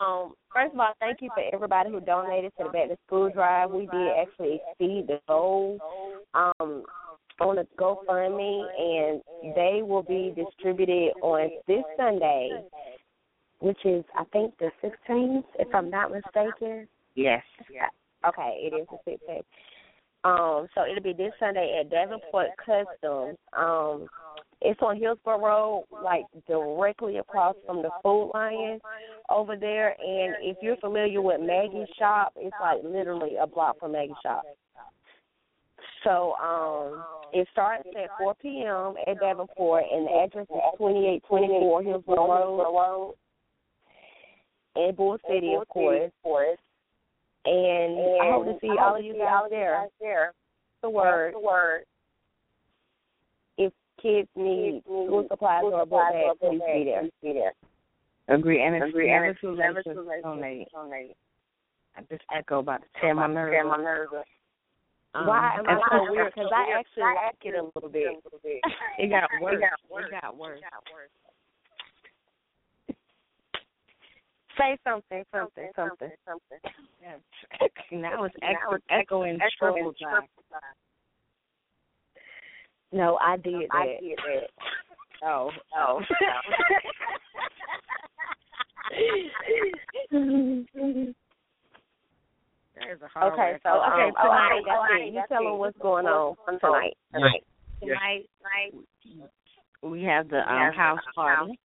[0.04, 3.30] um, first of all, thank you for everybody who donated to the Back to School
[3.30, 3.70] Drive.
[3.70, 5.78] We did actually exceed the goal
[6.34, 6.84] um,
[7.40, 12.62] on the GoFundMe, and they will be distributed on this Sunday,
[13.60, 16.88] which is I think the 16th, if I'm not mistaken.
[17.14, 17.42] Yes.
[17.72, 17.88] Yeah.
[18.26, 19.44] Okay, it is the 16th.
[20.24, 23.36] Um, so it'll be this Sunday at Davenport Customs.
[23.56, 24.08] Um,
[24.62, 28.80] it's on Hillsborough Road, like directly across from the Food Lion
[29.28, 29.90] over there.
[29.90, 34.44] And if you're familiar with Maggie's shop, it's like literally a block from Maggie's shop.
[36.04, 37.02] So um,
[37.32, 38.94] it starts at 4 p.m.
[39.08, 43.14] at Davenport, and the address is 2824 Hillsborough Road
[44.76, 46.10] in Bull City, of course.
[47.46, 49.50] And, I hope to see all of you guys
[50.00, 50.32] there.
[50.82, 51.34] The word.
[51.34, 51.84] The word.
[53.58, 57.02] If kids need school supplies or a book bag, please be there.
[57.22, 57.52] Be there.
[58.34, 58.62] Agree.
[58.62, 60.68] And it's Agree, never and it's too late to too late to donate.
[60.72, 61.16] donate.
[61.96, 63.52] I just echo about to tear my nerves.
[63.52, 64.24] Tear my nerves up.
[65.14, 66.32] Um, Why am I so weird?
[66.34, 68.08] Because I actually like it a little bit.
[68.98, 69.62] It got worse.
[69.62, 70.60] It got worse.
[74.58, 76.58] Say something, something, something, something.
[78.00, 78.34] now it's
[78.90, 80.22] echoing triple time.
[82.92, 83.68] No, I did that.
[83.72, 84.50] I did that.
[85.26, 86.02] Oh, oh.
[92.74, 93.60] There's a hard okay, word.
[93.62, 94.62] so okay, um, oh, tonight.
[94.66, 95.14] that's it.
[95.14, 96.96] You tell them what's going on tonight.
[97.12, 97.44] Tonight.
[97.80, 98.26] Tonight,
[99.82, 101.58] we have the um, house party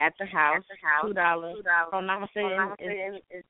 [0.00, 0.64] at the house.
[1.04, 1.56] Two dollars.
[1.60, 3.46] If I'm not mistaken, it's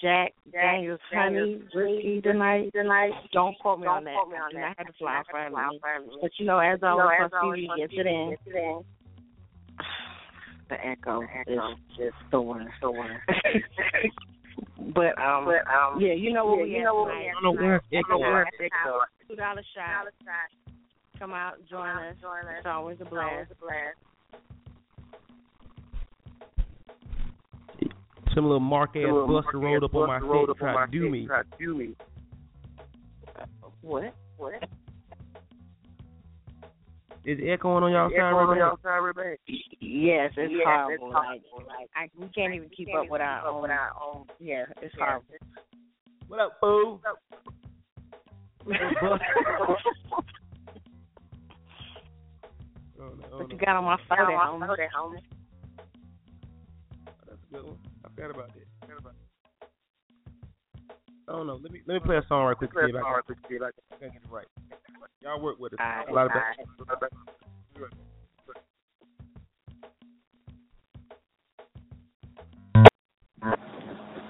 [0.00, 2.70] Jack Daniels honey whiskey tonight.
[2.74, 3.12] Tonight.
[3.32, 4.14] Don't quote me on that.
[4.14, 5.80] I do not have the fly for me.
[6.20, 8.36] But you know, as always, for TV gets it in.
[10.68, 11.58] The echo is
[11.98, 12.66] just the one.
[12.80, 13.18] The one.
[14.94, 17.26] But um, But, um, yeah, you know what yeah, we you know what we tonight.
[17.28, 17.96] have I don't know where it's At the
[18.64, 19.28] echo at.
[19.28, 20.12] Two dollar shot.
[21.18, 22.14] Come out, join us.
[22.58, 23.52] It's always a blast.
[28.34, 30.56] Some little mark ass Some little buster mark-ass rolled up on my buster rolled up
[30.56, 31.26] on tried my to do me.
[31.26, 31.94] tried to do me.
[33.82, 34.14] What?
[34.38, 34.54] What?
[37.24, 38.76] Is it echoing on y'all side right now?
[39.80, 40.92] Yes, it's Yes, horrible.
[40.92, 41.70] it's Like, horrible.
[41.94, 43.70] I, we can't even keep up with our own.
[43.70, 44.24] own.
[44.40, 45.04] Yeah, it's Yeah.
[45.04, 45.26] horrible.
[46.26, 47.00] What up, fool?
[53.00, 54.88] Oh, oh, What you got on my phone, Got on my homie?
[54.92, 55.18] phone.
[57.26, 57.78] That's a good one.
[58.04, 58.66] I forgot about that.
[58.80, 59.68] Forgot about that.
[61.28, 61.54] I don't know.
[61.62, 62.72] Let me let me play a song right quick.
[62.72, 64.30] Play a see if I song right quick, see if I I can get it
[64.30, 64.46] right.
[65.22, 65.78] Y'all work with us.
[65.80, 66.56] Alright, a lot of alright.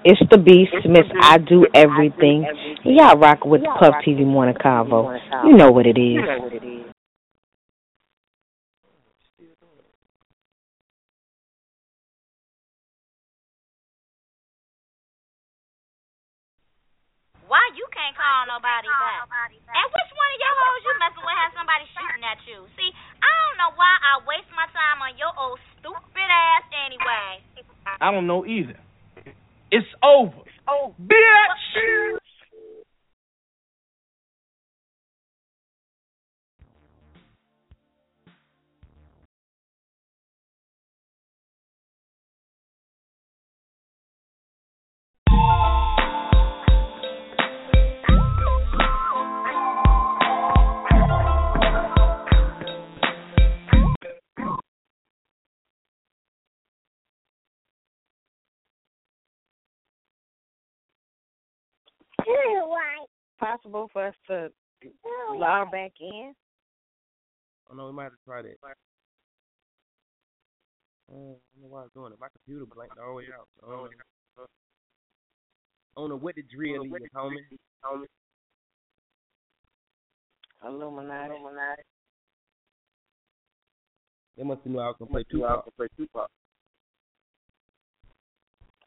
[0.05, 2.45] It's the Beast, Miss I Do Everything.
[2.83, 5.17] Y'all rock with Puff TV Morning Convo.
[5.45, 6.13] You know what it is.
[6.13, 6.85] You know what it is.
[17.47, 19.29] Why you can't call nobody back?
[19.29, 20.53] And which one of your
[21.33, 22.69] with has somebody shooting at you?
[22.77, 27.41] See, I don't know why I waste my time on your old stupid ass anyway.
[28.01, 28.77] I don't know either.
[29.71, 30.45] It's over.
[30.69, 32.22] Oh, bitch!
[63.43, 64.49] Possible for us to
[65.33, 66.33] log back in.
[67.69, 68.55] Oh no, we might have to try that.
[68.63, 68.67] Uh,
[71.09, 72.19] I don't know why it's doing it.
[72.19, 73.47] My computer blanked all the way out.
[73.59, 74.43] So I.
[75.95, 77.37] I don't know what the drill is, homie.
[77.85, 78.05] homie.
[80.65, 81.35] Illuminati.
[81.35, 81.81] Illuminati.
[84.37, 85.75] They must have knew I was gonna play Tupac.
[85.75, 86.29] Play Tupac.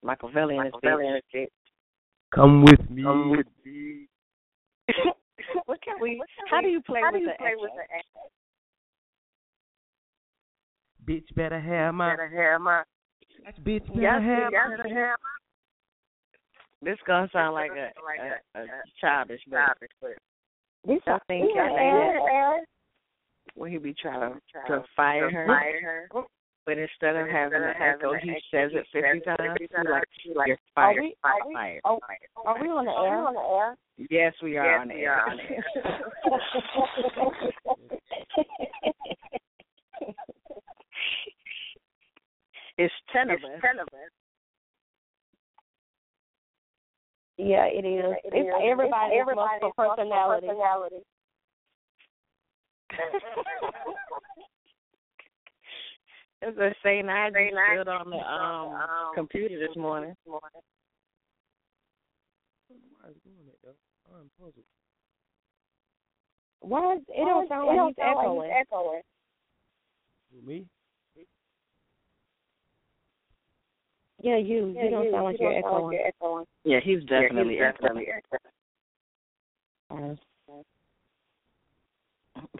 [0.02, 1.48] Machiavellian is big.
[2.34, 3.02] Come with me.
[3.02, 4.08] Come with me.
[5.66, 6.22] what can we?
[6.50, 8.30] How do you play How with do you the play with the echo?
[11.06, 12.10] Bitch better have my.
[12.10, 12.82] Better have my.
[13.44, 14.76] That's bitch better Yes, have yes, my.
[14.76, 15.18] better have
[16.82, 17.90] This gonna sound like a,
[18.58, 18.66] a, a
[19.00, 19.60] childish, but
[20.86, 22.64] This I think yeah, I think Aaron,
[23.54, 26.26] when he be trying to, try to fire her, Fire oh,
[26.66, 29.56] but instead of having an echo, he says it fifty times.
[29.60, 30.02] He like,
[30.34, 31.16] like, you're Are fired, we?
[31.22, 31.54] Are we?
[31.54, 32.18] fired, Oh, fired.
[32.44, 33.24] are we on the air?
[33.24, 33.76] on the air?
[34.10, 35.12] Yes, we are Yes, on the we air.
[35.14, 35.42] are on the
[42.78, 43.60] It's ten of It's us.
[43.62, 44.10] ten of us.
[47.38, 48.16] Yeah, it is.
[48.24, 48.54] It it's is.
[48.70, 50.48] everybody's, It's everybody's personality.
[50.48, 50.96] personality.
[56.46, 58.78] As I say, I just stood on the um
[59.16, 60.14] computer this morning.
[60.26, 60.38] Why
[63.08, 63.74] is it doing that though?
[64.16, 64.64] I'm puzzled.
[66.60, 66.94] Why?
[66.94, 68.50] Is, it don't sound like he's echoing.
[68.50, 69.02] echoing.
[70.46, 70.66] Me?
[74.22, 74.72] Yeah, you.
[74.76, 75.10] Yeah, you don't you.
[75.10, 75.84] sound like You you're don't echoing.
[75.86, 76.44] like you're echoing.
[76.64, 78.06] Yeah, he's definitely yeah, he's definitely
[79.90, 80.18] echoing.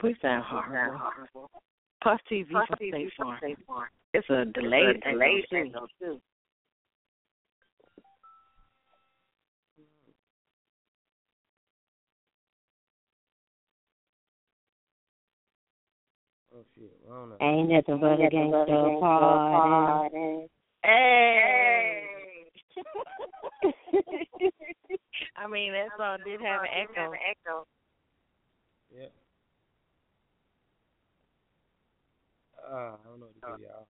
[0.03, 1.51] We sound horrible.
[2.03, 3.39] Puff TV Puff for TV State for Farm.
[3.39, 3.89] State Farm.
[4.15, 6.21] It's a delayed, It's a delayed echo, echo, too.
[16.57, 16.93] Oh shit.
[17.07, 17.37] I don't know.
[17.41, 20.49] Ain't nothing but a gangster party.
[20.83, 22.03] Hey.
[25.37, 27.13] I mean, that song did have an echo.
[27.13, 27.67] echo.
[28.95, 29.09] Yeah.
[32.67, 33.87] Uh, I don't know what to do, y'all.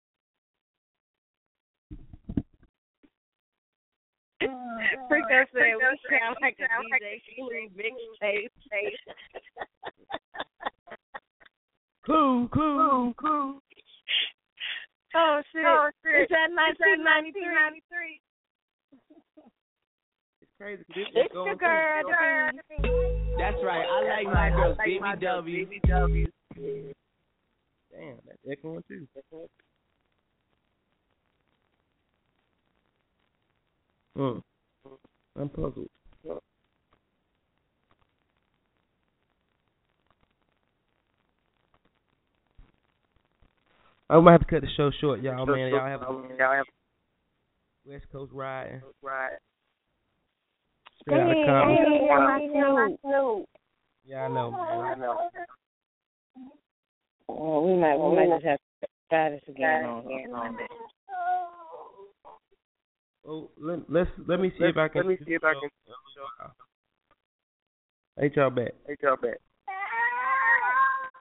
[5.09, 8.51] Freako said we sound like a DJ Clue mixtape.
[12.05, 13.61] Clue, clue, clue.
[15.17, 15.65] Oh shit!
[15.65, 16.23] Oh, shit.
[16.23, 18.21] It's at It's at 1993.
[20.43, 20.85] It's crazy.
[20.85, 22.11] 'cause This It's is going the girl.
[23.39, 23.87] That's right.
[23.87, 26.27] I like my girls, baby W.
[27.97, 29.07] Damn, that's echoing too.
[34.17, 34.39] Hmm.
[35.41, 35.89] I'm puzzled.
[44.11, 45.47] I might have to cut the show short, y'all.
[45.47, 46.05] Man, y'all have a
[46.39, 46.67] Y'all have
[47.87, 48.83] West Coast ride.
[49.03, 49.33] right.
[51.01, 51.93] Straight out of Hey, Compton.
[51.93, 52.97] hey, I know.
[53.03, 53.49] Snoop.
[54.05, 54.61] Yeah, I know, man.
[54.63, 55.19] I know.
[57.29, 60.29] Well, we might we might just have to try this again on here.
[63.27, 65.03] Oh, let, let's let me see if I can.
[65.03, 65.71] Let me see if I can.
[68.23, 68.75] Ain't y'all back?
[68.87, 69.41] Hey, y'all back.